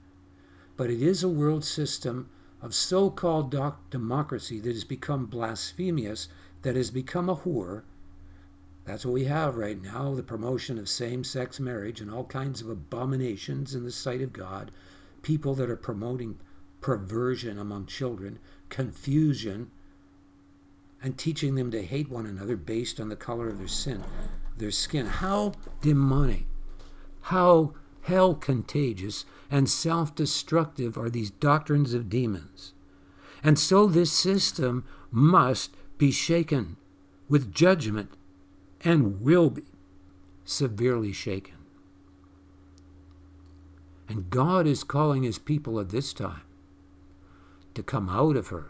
But 0.77 0.89
it 0.89 1.01
is 1.01 1.23
a 1.23 1.29
world 1.29 1.63
system 1.63 2.29
of 2.61 2.73
so 2.73 3.09
called 3.09 3.55
democracy 3.89 4.59
that 4.59 4.73
has 4.73 4.83
become 4.83 5.25
blasphemous, 5.25 6.27
that 6.61 6.75
has 6.75 6.89
become 6.89 7.29
a 7.29 7.35
whore, 7.35 7.83
that's 8.85 9.05
what 9.05 9.13
we 9.13 9.25
have 9.25 9.55
right 9.55 9.81
now 9.81 10.13
the 10.13 10.23
promotion 10.23 10.77
of 10.77 10.89
same 10.89 11.23
sex 11.23 11.59
marriage 11.59 12.01
and 12.01 12.11
all 12.11 12.25
kinds 12.25 12.61
of 12.61 12.69
abominations 12.69 13.73
in 13.73 13.83
the 13.83 13.91
sight 13.91 14.21
of 14.21 14.33
God, 14.33 14.71
people 15.21 15.55
that 15.55 15.69
are 15.69 15.77
promoting 15.77 16.37
perversion 16.81 17.57
among 17.57 17.85
children, 17.85 18.39
confusion, 18.69 19.71
and 21.03 21.17
teaching 21.17 21.55
them 21.55 21.69
to 21.69 21.83
hate 21.83 22.09
one 22.09 22.25
another 22.25 22.55
based 22.55 22.99
on 22.99 23.09
the 23.09 23.15
color 23.15 23.49
of 23.49 23.59
their 23.59 23.67
sin, 23.67 24.03
their 24.57 24.71
skin. 24.71 25.05
How 25.05 25.51
demonic, 25.81 26.45
how 27.23 27.73
hell 28.03 28.33
contagious 28.33 29.25
and 29.51 29.69
self 29.69 30.15
destructive 30.15 30.97
are 30.97 31.09
these 31.09 31.29
doctrines 31.29 31.93
of 31.93 32.09
demons. 32.09 32.73
And 33.43 33.59
so 33.59 33.85
this 33.85 34.11
system 34.11 34.85
must 35.11 35.75
be 35.97 36.09
shaken 36.09 36.77
with 37.27 37.53
judgment 37.53 38.11
and 38.81 39.21
will 39.21 39.49
be 39.49 39.63
severely 40.45 41.11
shaken. 41.11 41.55
And 44.07 44.29
God 44.29 44.65
is 44.67 44.83
calling 44.83 45.23
his 45.23 45.39
people 45.39 45.79
at 45.79 45.89
this 45.89 46.13
time 46.13 46.41
to 47.75 47.83
come 47.83 48.09
out 48.09 48.35
of 48.35 48.47
her, 48.47 48.67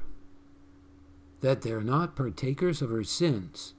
that 1.43 1.61
they're 1.61 1.81
not 1.81 2.15
partakers 2.15 2.81
of 2.81 2.89
her 2.89 3.03
sins, 3.03 3.73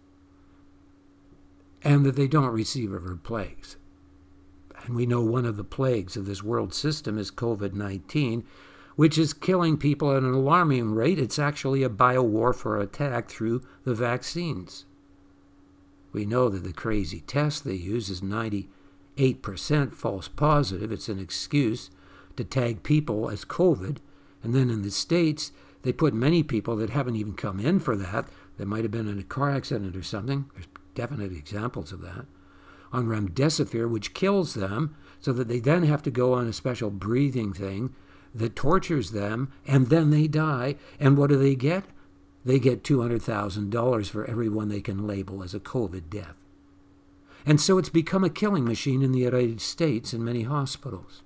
and 1.82 2.04
that 2.04 2.14
they 2.14 2.28
don't 2.28 2.52
receive 2.52 2.92
of 2.92 3.04
her 3.04 3.16
plagues. 3.16 3.78
And 4.84 4.94
we 4.94 5.06
know 5.06 5.22
one 5.22 5.46
of 5.46 5.56
the 5.56 5.64
plagues 5.64 6.14
of 6.14 6.26
this 6.26 6.42
world 6.42 6.74
system 6.74 7.16
is 7.16 7.30
COVID 7.30 7.72
19, 7.72 8.44
which 8.96 9.16
is 9.16 9.32
killing 9.32 9.78
people 9.78 10.12
at 10.12 10.22
an 10.22 10.34
alarming 10.34 10.94
rate. 10.94 11.18
It's 11.18 11.38
actually 11.38 11.82
a 11.82 11.88
biowarfare 11.88 12.82
attack 12.82 13.30
through 13.30 13.62
the 13.84 13.94
vaccines. 13.94 14.84
We 16.12 16.26
know 16.26 16.50
that 16.50 16.64
the 16.64 16.72
crazy 16.74 17.20
test 17.20 17.64
they 17.64 17.72
use 17.72 18.10
is 18.10 18.20
98% 18.20 18.68
false 19.94 20.28
positive. 20.28 20.92
It's 20.92 21.08
an 21.08 21.18
excuse 21.18 21.88
to 22.36 22.44
tag 22.44 22.82
people 22.82 23.30
as 23.30 23.46
COVID. 23.46 23.96
And 24.42 24.54
then 24.54 24.68
in 24.68 24.82
the 24.82 24.90
States, 24.90 25.50
they 25.84 25.92
put 25.92 26.14
many 26.14 26.42
people 26.42 26.76
that 26.76 26.90
haven't 26.90 27.16
even 27.16 27.34
come 27.34 27.60
in 27.60 27.78
for 27.78 27.94
that, 27.94 28.26
that 28.56 28.66
might 28.66 28.82
have 28.82 28.90
been 28.90 29.06
in 29.06 29.18
a 29.18 29.22
car 29.22 29.50
accident 29.50 29.94
or 29.94 30.02
something. 30.02 30.46
There's 30.54 30.66
definite 30.94 31.32
examples 31.32 31.92
of 31.92 32.00
that. 32.00 32.26
On 32.90 33.06
remdesivir, 33.06 33.88
which 33.88 34.14
kills 34.14 34.54
them, 34.54 34.96
so 35.20 35.32
that 35.34 35.46
they 35.48 35.60
then 35.60 35.82
have 35.84 36.02
to 36.04 36.10
go 36.10 36.32
on 36.32 36.46
a 36.46 36.52
special 36.52 36.90
breathing 36.90 37.52
thing 37.52 37.94
that 38.34 38.56
tortures 38.56 39.10
them, 39.10 39.52
and 39.66 39.88
then 39.88 40.10
they 40.10 40.26
die. 40.26 40.76
And 40.98 41.18
what 41.18 41.30
do 41.30 41.36
they 41.36 41.54
get? 41.54 41.84
They 42.44 42.58
get 42.58 42.82
$200,000 42.82 44.08
for 44.08 44.24
everyone 44.24 44.68
they 44.68 44.80
can 44.80 45.06
label 45.06 45.42
as 45.42 45.54
a 45.54 45.60
COVID 45.60 46.08
death. 46.08 46.36
And 47.46 47.60
so 47.60 47.76
it's 47.76 47.90
become 47.90 48.24
a 48.24 48.30
killing 48.30 48.64
machine 48.64 49.02
in 49.02 49.12
the 49.12 49.20
United 49.20 49.60
States 49.60 50.14
in 50.14 50.24
many 50.24 50.42
hospitals. 50.42 51.22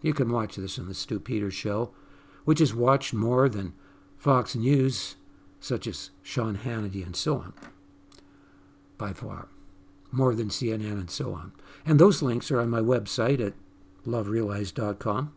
You 0.00 0.14
can 0.14 0.30
watch 0.30 0.54
this 0.54 0.78
in 0.78 0.86
the 0.86 0.94
Stu 0.94 1.18
Peters 1.18 1.54
Show, 1.54 1.92
which 2.48 2.62
is 2.62 2.74
watched 2.74 3.12
more 3.12 3.46
than 3.46 3.74
Fox 4.16 4.56
News, 4.56 5.16
such 5.60 5.86
as 5.86 6.08
Sean 6.22 6.56
Hannity 6.56 7.04
and 7.04 7.14
so 7.14 7.36
on, 7.36 7.52
by 8.96 9.12
far, 9.12 9.48
more 10.10 10.34
than 10.34 10.48
CNN 10.48 10.92
and 10.92 11.10
so 11.10 11.34
on. 11.34 11.52
And 11.84 11.98
those 11.98 12.22
links 12.22 12.50
are 12.50 12.58
on 12.58 12.70
my 12.70 12.80
website 12.80 13.46
at 13.46 13.52
loverealized.com 14.06 15.34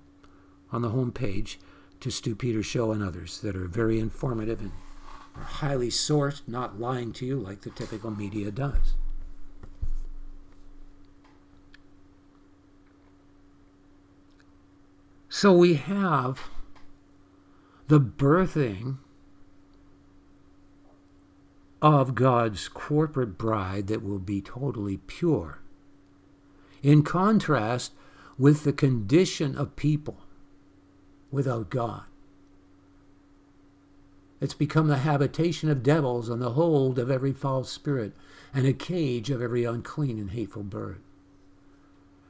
on 0.72 0.82
the 0.82 0.92
home 0.92 1.12
page 1.12 1.60
to 2.00 2.10
Stu 2.10 2.34
Peters 2.34 2.66
Show 2.66 2.94
and 2.94 3.04
others 3.04 3.42
that 3.42 3.58
are 3.58 3.68
very 3.68 4.00
informative 4.00 4.62
and 4.62 4.72
are 5.36 5.44
highly 5.44 5.90
sourced, 5.90 6.44
not 6.48 6.80
lying 6.80 7.12
to 7.12 7.26
you 7.26 7.36
like 7.36 7.64
the 7.64 7.72
typical 7.72 8.12
media 8.12 8.52
does. 8.52 8.94
So 15.28 15.52
we 15.52 15.74
have 15.74 16.50
the 17.92 18.00
birthing 18.00 18.96
of 21.82 22.16
God's 22.16 22.70
corporate 22.70 23.38
bride 23.38 23.88
that 23.88 24.02
will 24.02 24.18
be 24.18 24.40
totally 24.40 24.96
pure. 24.96 25.60
In 26.82 27.04
contrast 27.04 27.92
with 28.38 28.64
the 28.64 28.72
condition 28.72 29.58
of 29.58 29.76
people 29.76 30.20
without 31.32 31.70
God. 31.70 32.04
It's 34.40 34.54
become 34.54 34.88
the 34.88 35.00
habitation 35.00 35.70
of 35.70 35.84
devils 35.84 36.30
and 36.30 36.42
the 36.42 36.52
hold 36.52 36.98
of 36.98 37.12
every 37.12 37.34
false 37.34 37.70
spirit 37.70 38.14
and 38.54 38.66
a 38.66 38.72
cage 38.72 39.30
of 39.30 39.42
every 39.42 39.66
unclean 39.66 40.18
and 40.18 40.32
hateful 40.32 40.64
bird. 40.64 41.02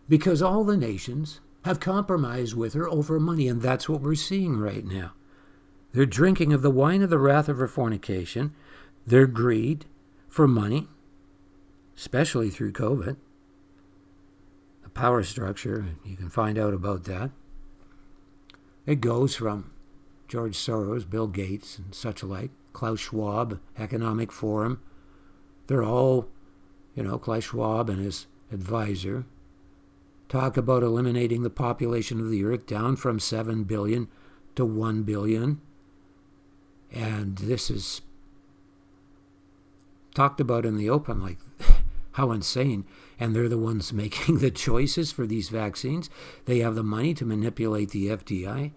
Because 0.09 0.41
all 0.41 0.63
the 0.63 0.75
nations 0.75 1.39
have 1.65 1.79
compromised 1.79 2.55
with 2.55 2.73
her 2.73 2.89
over 2.89 3.19
money, 3.19 3.47
and 3.47 3.61
that's 3.61 3.87
what 3.87 4.01
we're 4.01 4.15
seeing 4.15 4.57
right 4.57 4.83
now. 4.83 5.13
They're 5.93 6.05
drinking 6.05 6.53
of 6.53 6.61
the 6.61 6.71
wine 6.71 7.01
of 7.01 7.09
the 7.09 7.19
wrath 7.19 7.49
of 7.49 7.57
her 7.57 7.67
fornication, 7.67 8.53
their 9.05 9.27
greed 9.27 9.85
for 10.29 10.47
money, 10.47 10.87
especially 11.97 12.49
through 12.49 12.71
COVID. 12.71 13.17
The 14.83 14.89
power 14.89 15.23
structure, 15.23 15.85
you 16.05 16.15
can 16.15 16.29
find 16.29 16.57
out 16.57 16.73
about 16.73 17.03
that. 17.05 17.31
It 18.85 19.01
goes 19.01 19.35
from 19.35 19.71
George 20.27 20.57
Soros, 20.57 21.09
Bill 21.09 21.27
Gates, 21.27 21.77
and 21.77 21.93
such 21.93 22.23
like, 22.23 22.51
Klaus 22.73 23.01
Schwab, 23.01 23.59
Economic 23.77 24.31
Forum. 24.31 24.81
They're 25.67 25.83
all, 25.83 26.29
you 26.95 27.03
know, 27.03 27.17
Klaus 27.17 27.43
Schwab 27.45 27.89
and 27.89 27.99
his 27.99 28.27
advisor 28.51 29.25
talk 30.29 30.55
about 30.55 30.83
eliminating 30.83 31.43
the 31.43 31.49
population 31.49 32.21
of 32.21 32.29
the 32.29 32.45
earth 32.45 32.65
down 32.65 32.95
from 32.95 33.19
7 33.19 33.65
billion 33.65 34.07
to 34.55 34.63
1 34.63 35.03
billion. 35.03 35.59
And 36.93 37.37
this 37.37 37.69
is 37.71 38.01
talked 40.13 40.41
about 40.41 40.65
in 40.65 40.77
the 40.77 40.89
open 40.89 41.21
like 41.21 41.37
how 42.13 42.31
insane. 42.31 42.85
And 43.19 43.35
they're 43.35 43.49
the 43.49 43.57
ones 43.57 43.93
making 43.93 44.39
the 44.39 44.51
choices 44.51 45.11
for 45.11 45.25
these 45.25 45.49
vaccines. 45.49 46.09
They 46.45 46.59
have 46.59 46.75
the 46.75 46.83
money 46.83 47.13
to 47.15 47.25
manipulate 47.25 47.91
the 47.91 48.07
FDA, 48.07 48.71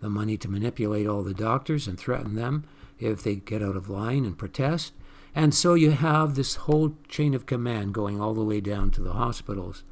the 0.00 0.10
money 0.10 0.36
to 0.38 0.48
manipulate 0.48 1.06
all 1.06 1.22
the 1.22 1.34
doctors 1.34 1.86
and 1.86 1.98
threaten 1.98 2.34
them 2.34 2.64
if 2.98 3.22
they 3.22 3.36
get 3.36 3.62
out 3.62 3.76
of 3.76 3.88
line 3.88 4.24
and 4.24 4.38
protest. 4.38 4.92
And 5.34 5.54
so 5.54 5.74
you 5.74 5.92
have 5.92 6.34
this 6.34 6.56
whole 6.56 6.96
chain 7.08 7.34
of 7.34 7.46
command 7.46 7.94
going 7.94 8.20
all 8.20 8.34
the 8.34 8.44
way 8.44 8.60
down 8.60 8.90
to 8.92 9.02
the 9.02 9.14
hospitals 9.14 9.82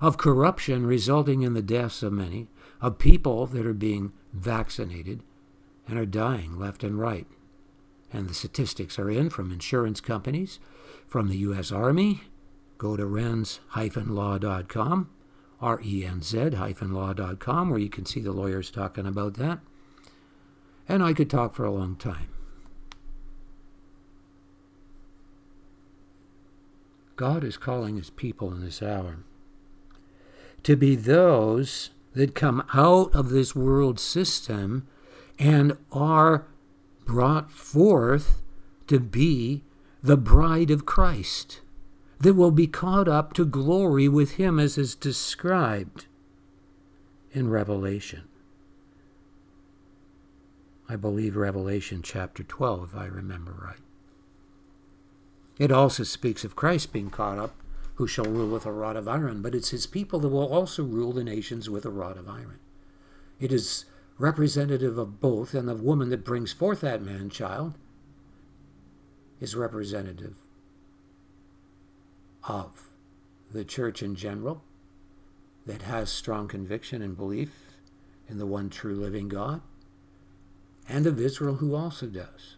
of 0.00 0.18
corruption 0.18 0.86
resulting 0.86 1.42
in 1.42 1.54
the 1.54 1.62
deaths 1.62 2.02
of 2.02 2.12
many, 2.12 2.48
of 2.80 2.98
people 2.98 3.46
that 3.46 3.66
are 3.66 3.74
being 3.74 4.12
vaccinated 4.32 5.22
and 5.86 5.98
are 5.98 6.06
dying 6.06 6.58
left 6.58 6.82
and 6.84 6.98
right. 6.98 7.26
And 8.12 8.28
the 8.28 8.34
statistics 8.34 8.98
are 8.98 9.10
in 9.10 9.30
from 9.30 9.52
insurance 9.52 10.00
companies, 10.00 10.58
from 11.06 11.28
the 11.28 11.38
U.S. 11.38 11.72
Army, 11.72 12.22
go 12.78 12.96
to 12.96 13.04
renz-law.com, 13.04 15.10
R-E-N-Z-law.com, 15.60 17.70
where 17.70 17.78
you 17.78 17.90
can 17.90 18.06
see 18.06 18.20
the 18.20 18.32
lawyers 18.32 18.70
talking 18.70 19.06
about 19.06 19.34
that. 19.34 19.60
And 20.88 21.02
I 21.02 21.12
could 21.12 21.28
talk 21.30 21.54
for 21.54 21.64
a 21.64 21.70
long 21.70 21.96
time. 21.96 22.28
God 27.16 27.44
is 27.44 27.58
calling 27.58 27.96
his 27.96 28.08
people 28.08 28.50
in 28.50 28.64
this 28.64 28.82
hour 28.82 29.18
to 30.62 30.74
be 30.74 30.96
those 30.96 31.90
that 32.14 32.34
come 32.34 32.64
out 32.72 33.14
of 33.14 33.28
this 33.28 33.54
world 33.54 34.00
system 34.00 34.88
and 35.40 35.76
are 35.90 36.46
brought 37.06 37.50
forth 37.50 38.42
to 38.86 39.00
be 39.00 39.64
the 40.02 40.16
bride 40.16 40.70
of 40.70 40.86
Christ 40.86 41.62
that 42.20 42.34
will 42.34 42.50
be 42.50 42.66
caught 42.66 43.08
up 43.08 43.32
to 43.32 43.46
glory 43.46 44.06
with 44.06 44.32
him 44.32 44.60
as 44.60 44.76
is 44.76 44.94
described 44.94 46.04
in 47.32 47.48
Revelation. 47.48 48.24
I 50.88 50.96
believe 50.96 51.36
Revelation 51.36 52.02
chapter 52.02 52.42
12, 52.42 52.90
if 52.92 53.00
I 53.00 53.06
remember 53.06 53.52
right. 53.52 53.80
It 55.58 55.72
also 55.72 56.02
speaks 56.02 56.44
of 56.44 56.56
Christ 56.56 56.92
being 56.92 57.10
caught 57.10 57.38
up, 57.38 57.54
who 57.94 58.06
shall 58.06 58.24
rule 58.24 58.48
with 58.48 58.66
a 58.66 58.72
rod 58.72 58.96
of 58.96 59.06
iron, 59.08 59.40
but 59.40 59.54
it's 59.54 59.70
his 59.70 59.86
people 59.86 60.20
that 60.20 60.28
will 60.28 60.52
also 60.52 60.82
rule 60.82 61.12
the 61.12 61.24
nations 61.24 61.70
with 61.70 61.86
a 61.86 61.90
rod 61.90 62.18
of 62.18 62.28
iron. 62.28 62.58
It 63.38 63.52
is 63.52 63.84
representative 64.20 64.98
of 64.98 65.18
both, 65.18 65.54
and 65.54 65.66
the 65.66 65.74
woman 65.74 66.10
that 66.10 66.24
brings 66.24 66.52
forth 66.52 66.82
that 66.82 67.02
man 67.02 67.30
child 67.30 67.74
is 69.40 69.56
representative 69.56 70.36
of 72.44 72.90
the 73.50 73.64
church 73.64 74.02
in 74.02 74.14
general 74.14 74.62
that 75.64 75.82
has 75.82 76.10
strong 76.10 76.46
conviction 76.46 77.00
and 77.00 77.16
belief 77.16 77.78
in 78.28 78.36
the 78.36 78.46
one 78.46 78.68
true 78.68 78.94
living 78.94 79.28
God, 79.28 79.62
and 80.88 81.06
of 81.06 81.18
Israel 81.18 81.56
who 81.56 81.74
also 81.74 82.06
does. 82.06 82.56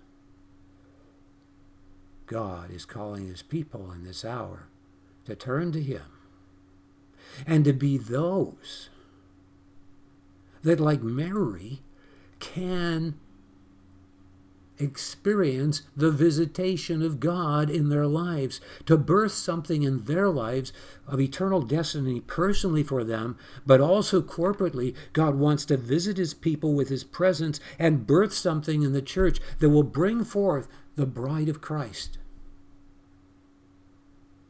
God 2.27 2.71
is 2.73 2.85
calling 2.85 3.29
his 3.29 3.43
people 3.43 3.93
in 3.93 4.05
this 4.05 4.25
hour 4.25 4.67
to 5.27 5.37
turn 5.37 5.71
to 5.73 5.83
him 5.83 6.03
and 7.47 7.65
to 7.65 7.73
be 7.73 7.99
those 7.99 8.89
that, 10.63 10.81
like 10.81 11.03
Mary, 11.03 11.83
can 12.41 13.15
experience 14.79 15.83
the 15.97 16.11
visitation 16.11 17.03
of 17.03 17.21
God 17.21 17.71
in 17.71 17.89
their 17.89 18.07
lives, 18.07 18.61
to 18.87 18.97
birth 18.97 19.33
something 19.33 19.83
in 19.83 20.05
their 20.05 20.29
lives 20.29 20.73
of 21.07 21.21
eternal 21.21 21.63
destiny 21.63 22.21
personally 22.21 22.83
for 22.83 23.05
them, 23.05 23.39
but 23.65 23.81
also 23.81 24.21
corporately. 24.21 24.95
God 25.13 25.37
wants 25.37 25.65
to 25.67 25.77
visit 25.77 26.17
his 26.17 26.35
people 26.35 26.75
with 26.75 26.89
his 26.89 27.05
presence 27.05 27.61
and 27.79 28.07
birth 28.07 28.33
something 28.33 28.83
in 28.83 28.93
the 28.93 29.03
church 29.03 29.39
that 29.61 29.71
will 29.71 29.83
bring 29.83 30.25
forth 30.25 30.69
the 30.97 31.07
bride 31.07 31.49
of 31.49 31.61
Christ. 31.61 32.19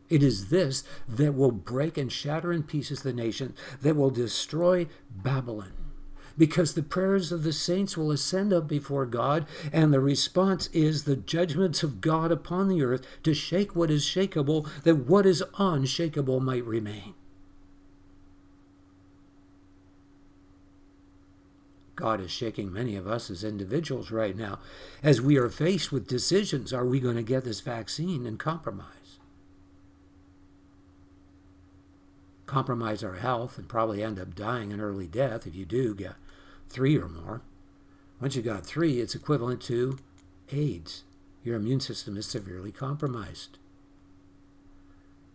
It 0.09 0.23
is 0.23 0.49
this 0.49 0.85
that 1.09 1.35
will 1.35 1.53
break 1.53 1.97
and 1.97 2.13
shatter 2.13 2.53
in 2.53 2.65
pieces 2.65 3.03
the 3.03 3.13
nation, 3.15 3.55
that 3.81 3.97
will 3.97 4.11
destroy 4.11 4.87
Babylon 5.11 5.73
because 6.37 6.75
the 6.75 6.83
prayers 6.83 7.33
of 7.33 7.43
the 7.43 7.53
saints 7.53 7.97
will 7.97 8.11
ascend 8.11 8.53
up 8.53 8.69
before 8.69 9.07
God, 9.07 9.47
and 9.73 9.93
the 9.93 10.01
response 10.01 10.69
is 10.73 11.05
the 11.05 11.17
judgments 11.17 11.83
of 11.83 12.01
God 12.01 12.33
upon 12.33 12.69
the 12.69 12.83
earth 12.83 13.07
to 13.23 13.35
shake 13.35 13.77
what 13.77 13.91
is 13.91 14.05
shakeable, 14.05 14.69
that 14.83 15.07
what 15.07 15.27
is 15.27 15.43
unshakable 15.59 16.41
might 16.41 16.65
remain. 16.65 17.15
God 21.95 22.21
is 22.21 22.31
shaking 22.31 22.73
many 22.73 22.97
of 22.97 23.07
us 23.07 23.31
as 23.31 23.45
individuals 23.45 24.11
right 24.11 24.37
now 24.37 24.59
as 25.05 25.21
we 25.21 25.37
are 25.37 25.49
faced 25.49 25.93
with 25.93 26.09
decisions 26.09 26.73
are 26.73 26.85
we 26.85 26.99
going 26.99 27.15
to 27.15 27.23
get 27.23 27.45
this 27.45 27.61
vaccine 27.61 28.27
and 28.27 28.41
compromise? 28.41 29.19
Compromise 32.47 33.05
our 33.05 33.15
health 33.15 33.57
and 33.57 33.69
probably 33.69 34.03
end 34.03 34.19
up 34.19 34.35
dying 34.35 34.73
an 34.73 34.81
early 34.81 35.07
death 35.07 35.47
if 35.47 35.55
you 35.55 35.65
do 35.65 35.95
get 35.95 36.15
three 36.73 36.99
or 36.99 37.09
more. 37.09 37.43
Once 38.21 38.35
you 38.35 38.43
got 38.43 38.65
three, 38.65 39.01
it's 39.01 39.15
equivalent 39.15 39.61
to 39.61 39.99
AIDS. 40.51 41.05
Your 41.45 41.57
immune 41.57 41.81
system 41.81 42.17
is 42.17 42.27
severely 42.27 42.73
compromised. 42.73 43.59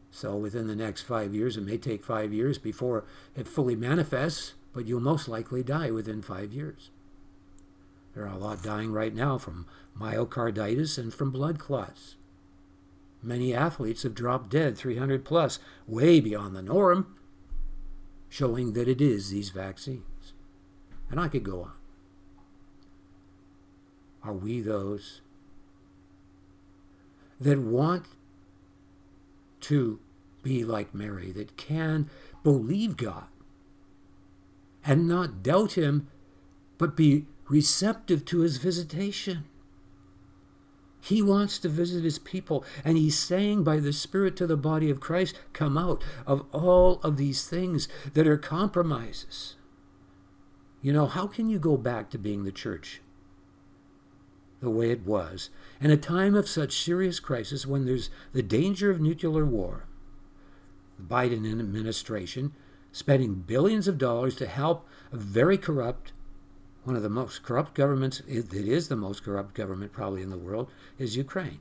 So 0.09 0.35
within 0.35 0.67
the 0.67 0.75
next 0.75 1.03
five 1.03 1.35
years, 1.35 1.57
it 1.57 1.65
may 1.65 1.77
take 1.77 2.03
five 2.03 2.33
years 2.33 2.57
before 2.57 3.05
it 3.35 3.47
fully 3.47 3.75
manifests, 3.75 4.53
but 4.73 4.87
you'll 4.87 4.99
most 4.99 5.27
likely 5.27 5.63
die 5.63 5.91
within 5.91 6.21
five 6.21 6.51
years. 6.51 6.89
There 8.15 8.23
are 8.23 8.33
a 8.33 8.39
lot 8.39 8.63
dying 8.63 8.91
right 8.91 9.13
now 9.13 9.37
from 9.37 9.67
myocarditis 9.99 10.97
and 10.97 11.13
from 11.13 11.29
blood 11.29 11.59
clots. 11.59 12.15
Many 13.21 13.53
athletes 13.53 14.03
have 14.03 14.15
dropped 14.15 14.49
dead 14.49 14.77
300 14.77 15.23
plus, 15.23 15.59
way 15.85 16.19
beyond 16.19 16.55
the 16.55 16.61
norm, 16.61 17.15
showing 18.29 18.73
that 18.73 18.87
it 18.87 19.01
is 19.01 19.29
these 19.29 19.49
vaccines. 19.49 20.03
And 21.09 21.19
I 21.19 21.27
could 21.27 21.43
go 21.43 21.63
on. 21.63 21.71
Are 24.23 24.33
we 24.33 24.59
those 24.61 25.21
that 27.39 27.59
want 27.59 28.05
to 29.61 29.99
be 30.47 30.63
like 30.63 30.93
Mary, 30.93 31.31
that 31.33 31.57
can 31.57 32.09
believe 32.41 32.95
God 32.95 33.25
and 34.85 35.07
not 35.07 35.43
doubt 35.43 35.73
Him, 35.73 36.07
but 36.77 36.95
be 36.95 37.25
receptive 37.49 38.23
to 38.25 38.39
His 38.39 38.57
visitation. 38.57 39.43
He 41.01 41.21
wants 41.21 41.59
to 41.59 41.69
visit 41.69 42.03
his 42.03 42.19
people, 42.19 42.65
and 42.83 42.97
he's 42.97 43.17
saying 43.17 43.63
by 43.63 43.79
the 43.79 43.93
Spirit 43.93 44.35
to 44.37 44.47
the 44.47 44.57
body 44.57 44.89
of 44.89 44.99
Christ, 44.99 45.37
Come 45.53 45.77
out 45.77 46.03
of 46.25 46.43
all 46.51 46.99
of 47.01 47.15
these 47.15 47.47
things 47.47 47.87
that 48.13 48.27
are 48.27 48.37
compromises. 48.37 49.56
You 50.81 50.93
know, 50.93 51.07
how 51.07 51.27
can 51.27 51.49
you 51.49 51.59
go 51.59 51.75
back 51.77 52.09
to 52.11 52.17
being 52.17 52.43
the 52.43 52.51
church 52.51 53.01
the 54.59 54.69
way 54.69 54.89
it 54.89 55.05
was 55.05 55.49
in 55.79 55.91
a 55.91 55.97
time 55.97 56.35
of 56.35 56.47
such 56.47 56.83
serious 56.83 57.19
crisis 57.19 57.65
when 57.65 57.85
there's 57.85 58.09
the 58.33 58.43
danger 58.43 58.91
of 58.91 59.01
nuclear 59.01 59.45
war? 59.45 59.85
The 60.97 61.03
Biden 61.03 61.59
administration 61.59 62.53
spending 62.91 63.35
billions 63.35 63.87
of 63.87 63.97
dollars 63.97 64.35
to 64.35 64.47
help 64.47 64.87
a 65.11 65.17
very 65.17 65.57
corrupt, 65.57 66.13
one 66.83 66.95
of 66.95 67.03
the 67.03 67.09
most 67.09 67.43
corrupt 67.43 67.75
governments, 67.75 68.21
it 68.27 68.53
is 68.53 68.87
the 68.87 68.95
most 68.95 69.23
corrupt 69.23 69.53
government 69.53 69.91
probably 69.91 70.21
in 70.21 70.29
the 70.29 70.37
world, 70.37 70.71
is 70.97 71.17
Ukraine. 71.17 71.59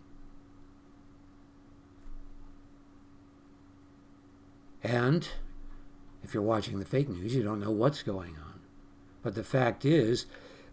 And 4.82 5.28
if 6.22 6.32
you're 6.32 6.42
watching 6.42 6.78
the 6.78 6.84
fake 6.84 7.08
news, 7.08 7.34
you 7.34 7.42
don't 7.42 7.60
know 7.60 7.70
what's 7.70 8.02
going 8.02 8.36
on. 8.36 8.45
But 9.26 9.34
the 9.34 9.42
fact 9.42 9.84
is, 9.84 10.26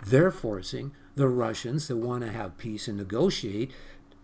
they're 0.05 0.29
forcing 0.29 0.91
the 1.15 1.27
Russians 1.27 1.87
that 1.87 1.97
want 1.97 2.21
to 2.23 2.31
have 2.31 2.59
peace 2.59 2.87
and 2.87 2.95
negotiate, 2.95 3.71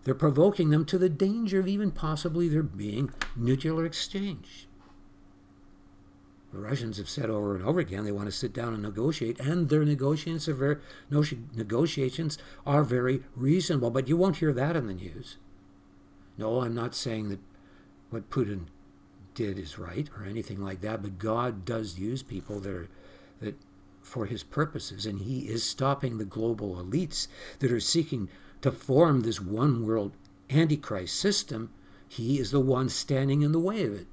they're 0.04 0.14
provoking 0.14 0.70
them 0.70 0.84
to 0.84 0.98
the 0.98 1.08
danger 1.08 1.58
of 1.58 1.66
even 1.66 1.90
possibly 1.90 2.48
there 2.48 2.62
being 2.62 3.12
nuclear 3.34 3.84
exchange. 3.84 4.68
The 6.52 6.60
Russians 6.60 6.98
have 6.98 7.08
said 7.08 7.28
over 7.28 7.56
and 7.56 7.64
over 7.64 7.80
again 7.80 8.04
they 8.04 8.12
want 8.12 8.26
to 8.26 8.30
sit 8.30 8.52
down 8.52 8.72
and 8.72 8.84
negotiate, 8.84 9.40
and 9.40 9.68
their 9.68 9.84
negotiations 9.84 10.48
are 10.48 10.54
very, 10.54 10.76
negotiations 11.52 12.38
are 12.64 12.84
very 12.84 13.24
reasonable. 13.34 13.90
But 13.90 14.06
you 14.06 14.16
won't 14.16 14.36
hear 14.36 14.52
that 14.52 14.76
in 14.76 14.86
the 14.86 14.94
news. 14.94 15.38
No, 16.38 16.60
I'm 16.60 16.76
not 16.76 16.94
saying 16.94 17.30
that 17.30 17.40
what 18.10 18.30
Putin 18.30 18.66
did 19.34 19.58
is 19.58 19.76
right 19.76 20.08
or 20.16 20.24
anything 20.24 20.62
like 20.62 20.82
that, 20.82 21.02
but 21.02 21.18
God 21.18 21.64
does 21.64 21.98
use 21.98 22.22
people 22.22 22.60
that 22.60 22.72
are 22.72 22.88
that 23.40 23.56
for 24.02 24.26
his 24.26 24.42
purposes, 24.42 25.06
and 25.06 25.20
he 25.20 25.40
is 25.40 25.62
stopping 25.62 26.18
the 26.18 26.24
global 26.24 26.76
elites 26.76 27.28
that 27.58 27.72
are 27.72 27.80
seeking 27.80 28.28
to 28.62 28.72
form 28.72 29.20
this 29.20 29.40
one 29.40 29.86
world 29.86 30.12
antichrist 30.48 31.16
system. 31.16 31.70
He 32.08 32.38
is 32.38 32.50
the 32.50 32.60
one 32.60 32.88
standing 32.88 33.42
in 33.42 33.52
the 33.52 33.60
way 33.60 33.84
of 33.84 33.94
it. 33.94 34.06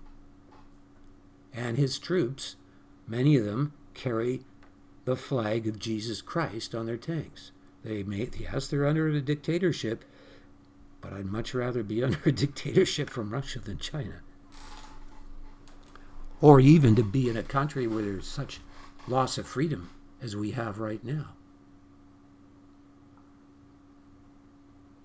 And 1.53 1.77
his 1.77 1.97
troops, 1.97 2.55
many 3.07 3.35
of 3.35 3.45
them, 3.45 3.73
carry 3.93 4.41
the 5.05 5.15
flag 5.15 5.67
of 5.67 5.79
Jesus 5.79 6.21
Christ 6.21 6.75
on 6.75 6.85
their 6.85 6.97
tanks. 6.97 7.51
They 7.83 8.03
may, 8.03 8.29
yes, 8.37 8.67
they're 8.67 8.85
under 8.85 9.07
a 9.07 9.21
dictatorship, 9.21 10.03
but 11.01 11.13
I'd 11.13 11.25
much 11.25 11.53
rather 11.53 11.81
be 11.81 12.03
under 12.03 12.19
a 12.25 12.31
dictatorship 12.31 13.09
from 13.09 13.31
Russia 13.31 13.59
than 13.59 13.79
China. 13.79 14.21
Or 16.39 16.59
even 16.59 16.95
to 16.95 17.03
be 17.03 17.29
in 17.29 17.37
a 17.37 17.43
country 17.43 17.87
where 17.87 18.03
there's 18.03 18.27
such 18.27 18.59
loss 19.07 19.37
of 19.37 19.47
freedom 19.47 19.89
as 20.21 20.35
we 20.35 20.51
have 20.51 20.79
right 20.79 21.03
now. 21.03 21.29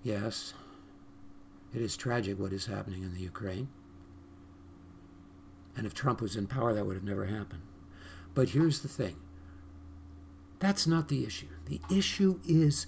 Yes, 0.03 0.53
it 1.73 1.81
is 1.81 1.95
tragic 1.95 2.37
what 2.37 2.51
is 2.51 2.65
happening 2.65 3.03
in 3.03 3.13
the 3.13 3.21
Ukraine. 3.21 3.69
And 5.75 5.87
if 5.87 5.93
Trump 5.93 6.21
was 6.21 6.35
in 6.35 6.45
power, 6.45 6.73
that 6.73 6.85
would 6.85 6.95
have 6.95 7.03
never 7.03 7.25
happened. 7.25 7.63
But 8.33 8.49
here's 8.49 8.79
the 8.81 8.87
thing 8.87 9.15
that's 10.59 10.87
not 10.87 11.09
the 11.09 11.25
issue. 11.25 11.47
The 11.65 11.81
issue 11.89 12.39
is 12.45 12.87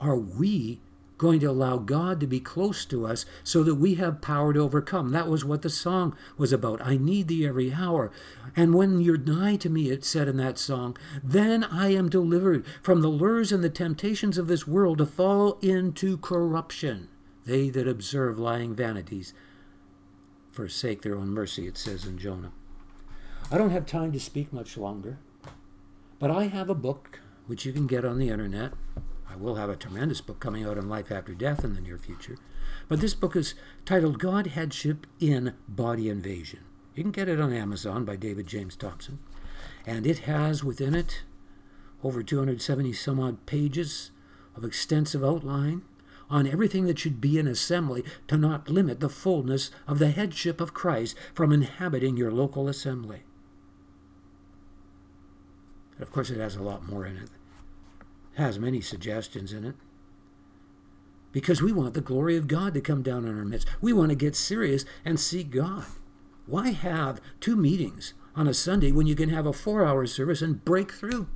are 0.00 0.16
we 0.16 0.80
going 1.18 1.40
to 1.40 1.46
allow 1.46 1.76
God 1.76 2.20
to 2.20 2.26
be 2.26 2.40
close 2.40 2.84
to 2.86 3.06
us 3.06 3.24
so 3.42 3.62
that 3.62 3.76
we 3.76 3.94
have 3.94 4.20
power 4.20 4.52
to 4.52 4.60
overcome. 4.60 5.10
That 5.10 5.28
was 5.28 5.44
what 5.44 5.62
the 5.62 5.70
song 5.70 6.16
was 6.36 6.52
about. 6.52 6.84
I 6.84 6.96
need 6.96 7.28
thee 7.28 7.46
every 7.46 7.72
hour. 7.72 8.10
And 8.56 8.74
when 8.74 9.00
you're 9.00 9.16
nigh 9.16 9.56
to 9.56 9.70
me, 9.70 9.90
it 9.90 10.04
said 10.04 10.28
in 10.28 10.36
that 10.38 10.58
song, 10.58 10.96
then 11.22 11.64
I 11.64 11.92
am 11.94 12.08
delivered 12.08 12.64
from 12.82 13.00
the 13.00 13.08
lures 13.08 13.52
and 13.52 13.62
the 13.62 13.70
temptations 13.70 14.38
of 14.38 14.48
this 14.48 14.66
world 14.66 14.98
to 14.98 15.06
fall 15.06 15.58
into 15.62 16.16
corruption. 16.16 17.08
They 17.46 17.70
that 17.70 17.86
observe 17.86 18.38
lying 18.38 18.74
vanities 18.74 19.34
forsake 20.50 21.02
their 21.02 21.16
own 21.16 21.28
mercy, 21.28 21.66
it 21.66 21.76
says 21.76 22.06
in 22.06 22.16
Jonah. 22.16 22.52
I 23.50 23.58
don't 23.58 23.70
have 23.70 23.86
time 23.86 24.12
to 24.12 24.20
speak 24.20 24.52
much 24.52 24.76
longer, 24.76 25.18
but 26.18 26.30
I 26.30 26.44
have 26.44 26.70
a 26.70 26.74
book 26.74 27.20
which 27.46 27.66
you 27.66 27.72
can 27.72 27.86
get 27.86 28.04
on 28.04 28.18
the 28.18 28.30
internet 28.30 28.72
I 29.34 29.36
will 29.36 29.56
have 29.56 29.68
a 29.68 29.74
tremendous 29.74 30.20
book 30.20 30.38
coming 30.38 30.64
out 30.64 30.78
on 30.78 30.88
life 30.88 31.10
after 31.10 31.34
death 31.34 31.64
in 31.64 31.74
the 31.74 31.80
near 31.80 31.98
future. 31.98 32.36
But 32.86 33.00
this 33.00 33.14
book 33.14 33.34
is 33.34 33.54
titled 33.84 34.20
God 34.20 34.46
Headship 34.46 35.08
in 35.18 35.54
Body 35.66 36.08
Invasion. 36.08 36.60
You 36.94 37.02
can 37.02 37.10
get 37.10 37.28
it 37.28 37.40
on 37.40 37.52
Amazon 37.52 38.04
by 38.04 38.14
David 38.14 38.46
James 38.46 38.76
Thompson. 38.76 39.18
And 39.84 40.06
it 40.06 40.20
has 40.20 40.62
within 40.62 40.94
it 40.94 41.24
over 42.04 42.22
270 42.22 42.92
some 42.92 43.18
odd 43.18 43.44
pages 43.44 44.12
of 44.54 44.64
extensive 44.64 45.24
outline 45.24 45.82
on 46.30 46.46
everything 46.46 46.84
that 46.84 47.00
should 47.00 47.20
be 47.20 47.36
an 47.40 47.48
assembly 47.48 48.04
to 48.28 48.36
not 48.36 48.68
limit 48.68 49.00
the 49.00 49.08
fullness 49.08 49.72
of 49.88 49.98
the 49.98 50.12
headship 50.12 50.60
of 50.60 50.74
Christ 50.74 51.16
from 51.34 51.50
inhabiting 51.50 52.16
your 52.16 52.30
local 52.30 52.68
assembly. 52.68 53.24
Of 55.98 56.12
course, 56.12 56.30
it 56.30 56.38
has 56.38 56.54
a 56.54 56.62
lot 56.62 56.88
more 56.88 57.04
in 57.04 57.16
it 57.16 57.30
has 58.36 58.58
many 58.58 58.80
suggestions 58.80 59.52
in 59.52 59.64
it. 59.64 59.74
Because 61.32 61.60
we 61.60 61.72
want 61.72 61.94
the 61.94 62.00
glory 62.00 62.36
of 62.36 62.46
God 62.46 62.74
to 62.74 62.80
come 62.80 63.02
down 63.02 63.24
in 63.24 63.36
our 63.36 63.44
midst. 63.44 63.66
We 63.80 63.92
want 63.92 64.10
to 64.10 64.16
get 64.16 64.36
serious 64.36 64.84
and 65.04 65.18
seek 65.18 65.50
God. 65.50 65.84
Why 66.46 66.70
have 66.70 67.20
two 67.40 67.56
meetings 67.56 68.14
on 68.36 68.46
a 68.46 68.54
Sunday 68.54 68.92
when 68.92 69.06
you 69.06 69.14
can 69.14 69.30
have 69.30 69.46
a 69.46 69.52
four 69.52 69.84
hour 69.84 70.06
service 70.06 70.42
and 70.42 70.64
break 70.64 70.92
through? 70.92 71.28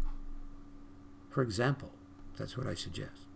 For 1.31 1.43
example, 1.43 1.93
that's 2.37 2.57
what 2.57 2.67
I 2.67 2.75
suggest. 2.75 3.29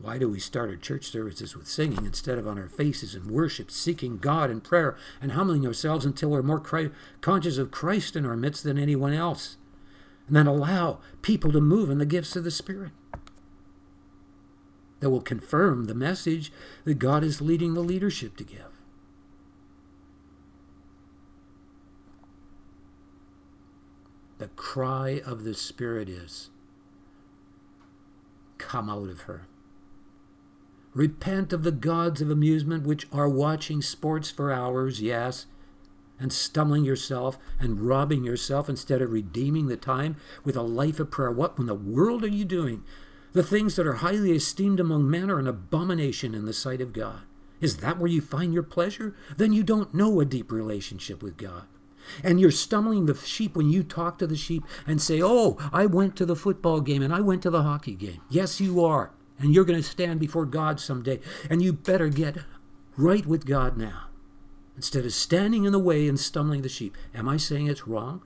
Why 0.00 0.16
do 0.16 0.30
we 0.30 0.40
start 0.40 0.70
our 0.70 0.76
church 0.76 1.04
services 1.04 1.54
with 1.54 1.68
singing 1.68 2.06
instead 2.06 2.38
of 2.38 2.48
on 2.48 2.58
our 2.58 2.68
faces 2.68 3.14
in 3.14 3.30
worship, 3.30 3.70
seeking 3.70 4.16
God 4.16 4.50
in 4.50 4.62
prayer, 4.62 4.96
and 5.20 5.32
humbling 5.32 5.66
ourselves 5.66 6.06
until 6.06 6.30
we're 6.30 6.42
more 6.42 6.62
conscious 7.20 7.58
of 7.58 7.70
Christ 7.70 8.16
in 8.16 8.24
our 8.24 8.36
midst 8.36 8.64
than 8.64 8.78
anyone 8.78 9.12
else? 9.12 9.58
And 10.30 10.36
then 10.36 10.46
allow 10.46 11.00
people 11.22 11.50
to 11.50 11.60
move 11.60 11.90
in 11.90 11.98
the 11.98 12.06
gifts 12.06 12.36
of 12.36 12.44
the 12.44 12.52
Spirit 12.52 12.92
that 15.00 15.10
will 15.10 15.20
confirm 15.20 15.86
the 15.86 15.94
message 15.94 16.52
that 16.84 17.00
God 17.00 17.24
is 17.24 17.40
leading 17.40 17.74
the 17.74 17.80
leadership 17.80 18.36
to 18.36 18.44
give. 18.44 18.70
The 24.38 24.46
cry 24.54 25.20
of 25.26 25.42
the 25.42 25.54
Spirit 25.54 26.08
is 26.08 26.50
come 28.56 28.88
out 28.88 29.08
of 29.08 29.22
her. 29.22 29.48
Repent 30.94 31.52
of 31.52 31.64
the 31.64 31.72
gods 31.72 32.22
of 32.22 32.30
amusement 32.30 32.86
which 32.86 33.08
are 33.12 33.28
watching 33.28 33.82
sports 33.82 34.30
for 34.30 34.52
hours, 34.52 35.02
yes, 35.02 35.46
and 36.20 36.32
stumbling 36.32 36.84
yourself 36.84 37.38
and 37.58 37.80
robbing 37.80 38.24
yourself 38.24 38.68
instead 38.68 39.00
of 39.00 39.10
redeeming 39.10 39.66
the 39.66 39.76
time 39.76 40.16
with 40.44 40.54
a 40.54 40.62
life 40.62 41.00
of 41.00 41.10
prayer. 41.10 41.32
What 41.32 41.58
in 41.58 41.66
the 41.66 41.74
world 41.74 42.22
are 42.22 42.28
you 42.28 42.44
doing? 42.44 42.84
The 43.32 43.42
things 43.42 43.76
that 43.76 43.86
are 43.86 43.94
highly 43.94 44.32
esteemed 44.32 44.78
among 44.78 45.10
men 45.10 45.30
are 45.30 45.38
an 45.38 45.46
abomination 45.46 46.34
in 46.34 46.44
the 46.44 46.52
sight 46.52 46.80
of 46.80 46.92
God. 46.92 47.22
Is 47.60 47.78
that 47.78 47.98
where 47.98 48.10
you 48.10 48.20
find 48.20 48.52
your 48.52 48.62
pleasure? 48.62 49.14
Then 49.36 49.52
you 49.52 49.62
don't 49.62 49.94
know 49.94 50.20
a 50.20 50.24
deep 50.24 50.52
relationship 50.52 51.22
with 51.22 51.36
God. 51.36 51.64
And 52.24 52.40
you're 52.40 52.50
stumbling 52.50 53.06
the 53.06 53.14
sheep 53.14 53.54
when 53.54 53.70
you 53.70 53.82
talk 53.82 54.18
to 54.18 54.26
the 54.26 54.36
sheep 54.36 54.64
and 54.86 55.00
say, 55.00 55.20
Oh, 55.22 55.58
I 55.72 55.86
went 55.86 56.16
to 56.16 56.26
the 56.26 56.34
football 56.34 56.80
game 56.80 57.02
and 57.02 57.14
I 57.14 57.20
went 57.20 57.42
to 57.42 57.50
the 57.50 57.62
hockey 57.62 57.94
game. 57.94 58.22
Yes, 58.28 58.60
you 58.60 58.84
are. 58.84 59.12
And 59.38 59.54
you're 59.54 59.64
going 59.64 59.80
to 59.80 59.88
stand 59.88 60.18
before 60.18 60.46
God 60.46 60.80
someday. 60.80 61.20
And 61.48 61.62
you 61.62 61.72
better 61.72 62.08
get 62.08 62.38
right 62.96 63.26
with 63.26 63.46
God 63.46 63.76
now 63.76 64.09
instead 64.76 65.04
of 65.04 65.12
standing 65.12 65.64
in 65.64 65.72
the 65.72 65.78
way 65.78 66.08
and 66.08 66.18
stumbling 66.18 66.62
the 66.62 66.68
sheep. 66.68 66.96
Am 67.14 67.28
I 67.28 67.36
saying 67.36 67.66
it's 67.66 67.88
wrong 67.88 68.22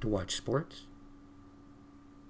to 0.00 0.08
watch 0.08 0.36
sports? 0.36 0.86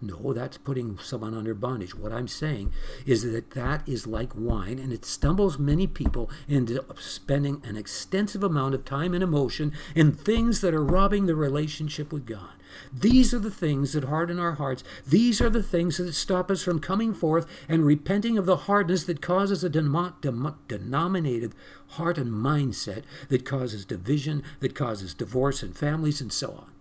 No, 0.00 0.34
that's 0.34 0.58
putting 0.58 0.98
someone 0.98 1.34
under 1.34 1.54
bondage. 1.54 1.94
What 1.94 2.12
I'm 2.12 2.28
saying 2.28 2.72
is 3.06 3.22
that 3.30 3.52
that 3.52 3.88
is 3.88 4.06
like 4.06 4.34
wine, 4.34 4.78
and 4.78 4.92
it 4.92 5.04
stumbles 5.04 5.58
many 5.58 5.86
people 5.86 6.30
into 6.46 6.84
spending 6.98 7.62
an 7.64 7.76
extensive 7.76 8.42
amount 8.42 8.74
of 8.74 8.84
time 8.84 9.14
and 9.14 9.22
emotion 9.22 9.72
in 9.94 10.12
things 10.12 10.60
that 10.60 10.74
are 10.74 10.84
robbing 10.84 11.24
the 11.24 11.34
relationship 11.34 12.12
with 12.12 12.26
God. 12.26 12.50
These 12.92 13.32
are 13.32 13.38
the 13.38 13.52
things 13.52 13.92
that 13.92 14.04
harden 14.04 14.38
our 14.38 14.54
hearts. 14.54 14.84
These 15.06 15.40
are 15.40 15.48
the 15.48 15.62
things 15.62 15.96
that 15.98 16.12
stop 16.12 16.50
us 16.50 16.64
from 16.64 16.80
coming 16.80 17.14
forth 17.14 17.46
and 17.68 17.86
repenting 17.86 18.36
of 18.36 18.46
the 18.46 18.56
hardness 18.56 19.04
that 19.04 19.22
causes 19.22 19.62
a 19.64 19.70
denominated 19.70 21.54
heart 21.90 22.18
and 22.18 22.32
mindset 22.32 23.04
that 23.28 23.46
causes 23.46 23.84
division, 23.86 24.42
that 24.58 24.74
causes 24.74 25.14
divorce 25.14 25.62
in 25.62 25.72
families, 25.72 26.20
and 26.20 26.32
so 26.32 26.50
on. 26.50 26.73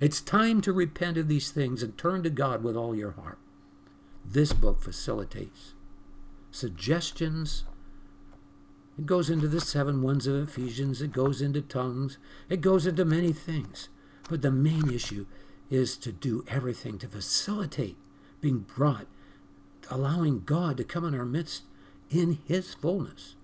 It's 0.00 0.22
time 0.22 0.62
to 0.62 0.72
repent 0.72 1.18
of 1.18 1.28
these 1.28 1.50
things 1.50 1.82
and 1.82 1.96
turn 1.96 2.22
to 2.22 2.30
God 2.30 2.64
with 2.64 2.74
all 2.74 2.96
your 2.96 3.12
heart. 3.12 3.38
This 4.24 4.52
book 4.52 4.80
facilitates 4.82 5.74
suggestions. 6.50 7.64
It 8.98 9.06
goes 9.06 9.30
into 9.30 9.46
the 9.46 9.60
seven 9.60 10.02
ones 10.02 10.26
of 10.26 10.34
Ephesians, 10.34 11.00
it 11.00 11.12
goes 11.12 11.40
into 11.40 11.60
tongues, 11.60 12.18
it 12.48 12.60
goes 12.60 12.86
into 12.86 13.04
many 13.04 13.32
things. 13.32 13.88
But 14.28 14.42
the 14.42 14.50
main 14.50 14.90
issue 14.90 15.26
is 15.70 15.96
to 15.98 16.12
do 16.12 16.44
everything 16.48 16.98
to 16.98 17.08
facilitate 17.08 17.96
being 18.40 18.60
brought, 18.60 19.06
allowing 19.90 20.40
God 20.40 20.76
to 20.78 20.84
come 20.84 21.04
in 21.04 21.14
our 21.14 21.24
midst 21.24 21.62
in 22.10 22.38
His 22.46 22.74
fullness. 22.74 23.36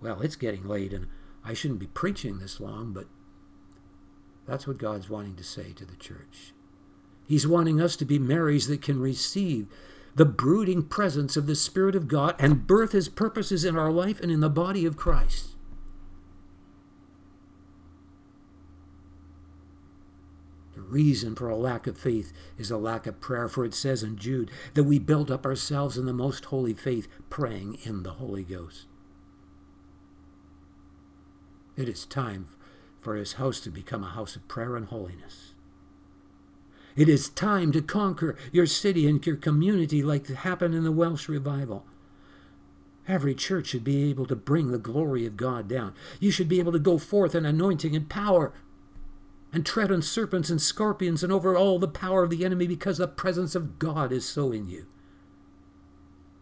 Well, 0.00 0.20
it's 0.20 0.36
getting 0.36 0.68
late, 0.68 0.92
and 0.92 1.06
I 1.44 1.54
shouldn't 1.54 1.80
be 1.80 1.86
preaching 1.86 2.38
this 2.38 2.60
long, 2.60 2.92
but 2.92 3.06
that's 4.48 4.66
what 4.66 4.78
God's 4.78 5.10
wanting 5.10 5.36
to 5.36 5.44
say 5.44 5.72
to 5.74 5.84
the 5.84 5.96
church. 5.96 6.54
He's 7.26 7.46
wanting 7.46 7.82
us 7.82 7.96
to 7.96 8.06
be 8.06 8.18
Marys 8.18 8.66
that 8.68 8.80
can 8.80 8.98
receive 8.98 9.66
the 10.14 10.24
brooding 10.24 10.84
presence 10.84 11.36
of 11.36 11.46
the 11.46 11.54
Spirit 11.54 11.94
of 11.94 12.08
God 12.08 12.34
and 12.38 12.66
birth 12.66 12.92
His 12.92 13.10
purposes 13.10 13.62
in 13.62 13.76
our 13.76 13.92
life 13.92 14.20
and 14.20 14.32
in 14.32 14.40
the 14.40 14.48
body 14.48 14.86
of 14.86 14.96
Christ. 14.96 15.50
The 20.74 20.80
reason 20.80 21.34
for 21.34 21.50
a 21.50 21.56
lack 21.56 21.86
of 21.86 21.98
faith 21.98 22.32
is 22.56 22.70
a 22.70 22.78
lack 22.78 23.06
of 23.06 23.20
prayer, 23.20 23.48
for 23.48 23.66
it 23.66 23.74
says 23.74 24.02
in 24.02 24.16
Jude 24.16 24.50
that 24.72 24.84
we 24.84 24.98
build 24.98 25.30
up 25.30 25.44
ourselves 25.44 25.98
in 25.98 26.06
the 26.06 26.14
most 26.14 26.46
holy 26.46 26.72
faith, 26.72 27.06
praying 27.28 27.78
in 27.82 28.02
the 28.02 28.12
Holy 28.12 28.44
Ghost. 28.44 28.86
It 31.76 31.86
is 31.86 32.06
time 32.06 32.46
for 33.00 33.16
his 33.16 33.34
house 33.34 33.60
to 33.60 33.70
become 33.70 34.04
a 34.04 34.10
house 34.10 34.36
of 34.36 34.48
prayer 34.48 34.76
and 34.76 34.86
holiness. 34.86 35.54
It 36.96 37.08
is 37.08 37.28
time 37.28 37.70
to 37.72 37.80
conquer 37.80 38.36
your 38.50 38.66
city 38.66 39.08
and 39.08 39.24
your 39.24 39.36
community 39.36 40.02
like 40.02 40.26
happened 40.26 40.74
in 40.74 40.82
the 40.82 40.90
Welsh 40.90 41.28
revival. 41.28 41.84
Every 43.06 43.34
church 43.34 43.68
should 43.68 43.84
be 43.84 44.10
able 44.10 44.26
to 44.26 44.34
bring 44.34 44.70
the 44.70 44.78
glory 44.78 45.24
of 45.24 45.36
God 45.36 45.68
down. 45.68 45.94
You 46.18 46.30
should 46.30 46.48
be 46.48 46.58
able 46.58 46.72
to 46.72 46.78
go 46.78 46.98
forth 46.98 47.34
in 47.34 47.46
anointing 47.46 47.94
and 47.94 48.08
power 48.08 48.52
and 49.52 49.64
tread 49.64 49.92
on 49.92 50.02
serpents 50.02 50.50
and 50.50 50.60
scorpions 50.60 51.22
and 51.22 51.32
over 51.32 51.56
all 51.56 51.78
the 51.78 51.88
power 51.88 52.24
of 52.24 52.30
the 52.30 52.44
enemy 52.44 52.66
because 52.66 52.98
the 52.98 53.08
presence 53.08 53.54
of 53.54 53.78
God 53.78 54.12
is 54.12 54.28
so 54.28 54.52
in 54.52 54.68
you. 54.68 54.86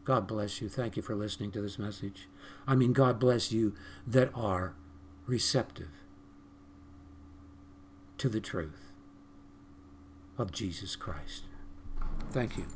God 0.05 0.27
bless 0.27 0.63
you. 0.63 0.69
Thank 0.69 0.97
you 0.97 1.03
for 1.03 1.15
listening 1.15 1.53
to 1.53 1.61
this 1.61 1.79
message. 1.79 2.29
I 2.67 2.75
mean, 2.75 2.93
God 2.93 3.21
bless 3.21 3.53
you 3.53 3.75
that 4.07 4.31
are 4.35 4.75
receptive 5.27 5.91
to 8.19 8.29
the 8.29 8.41
truth 8.41 8.93
of 10.39 10.53
Jesus 10.53 10.97
Christ. 10.97 11.45
Thank 12.31 12.57
you. 12.57 12.67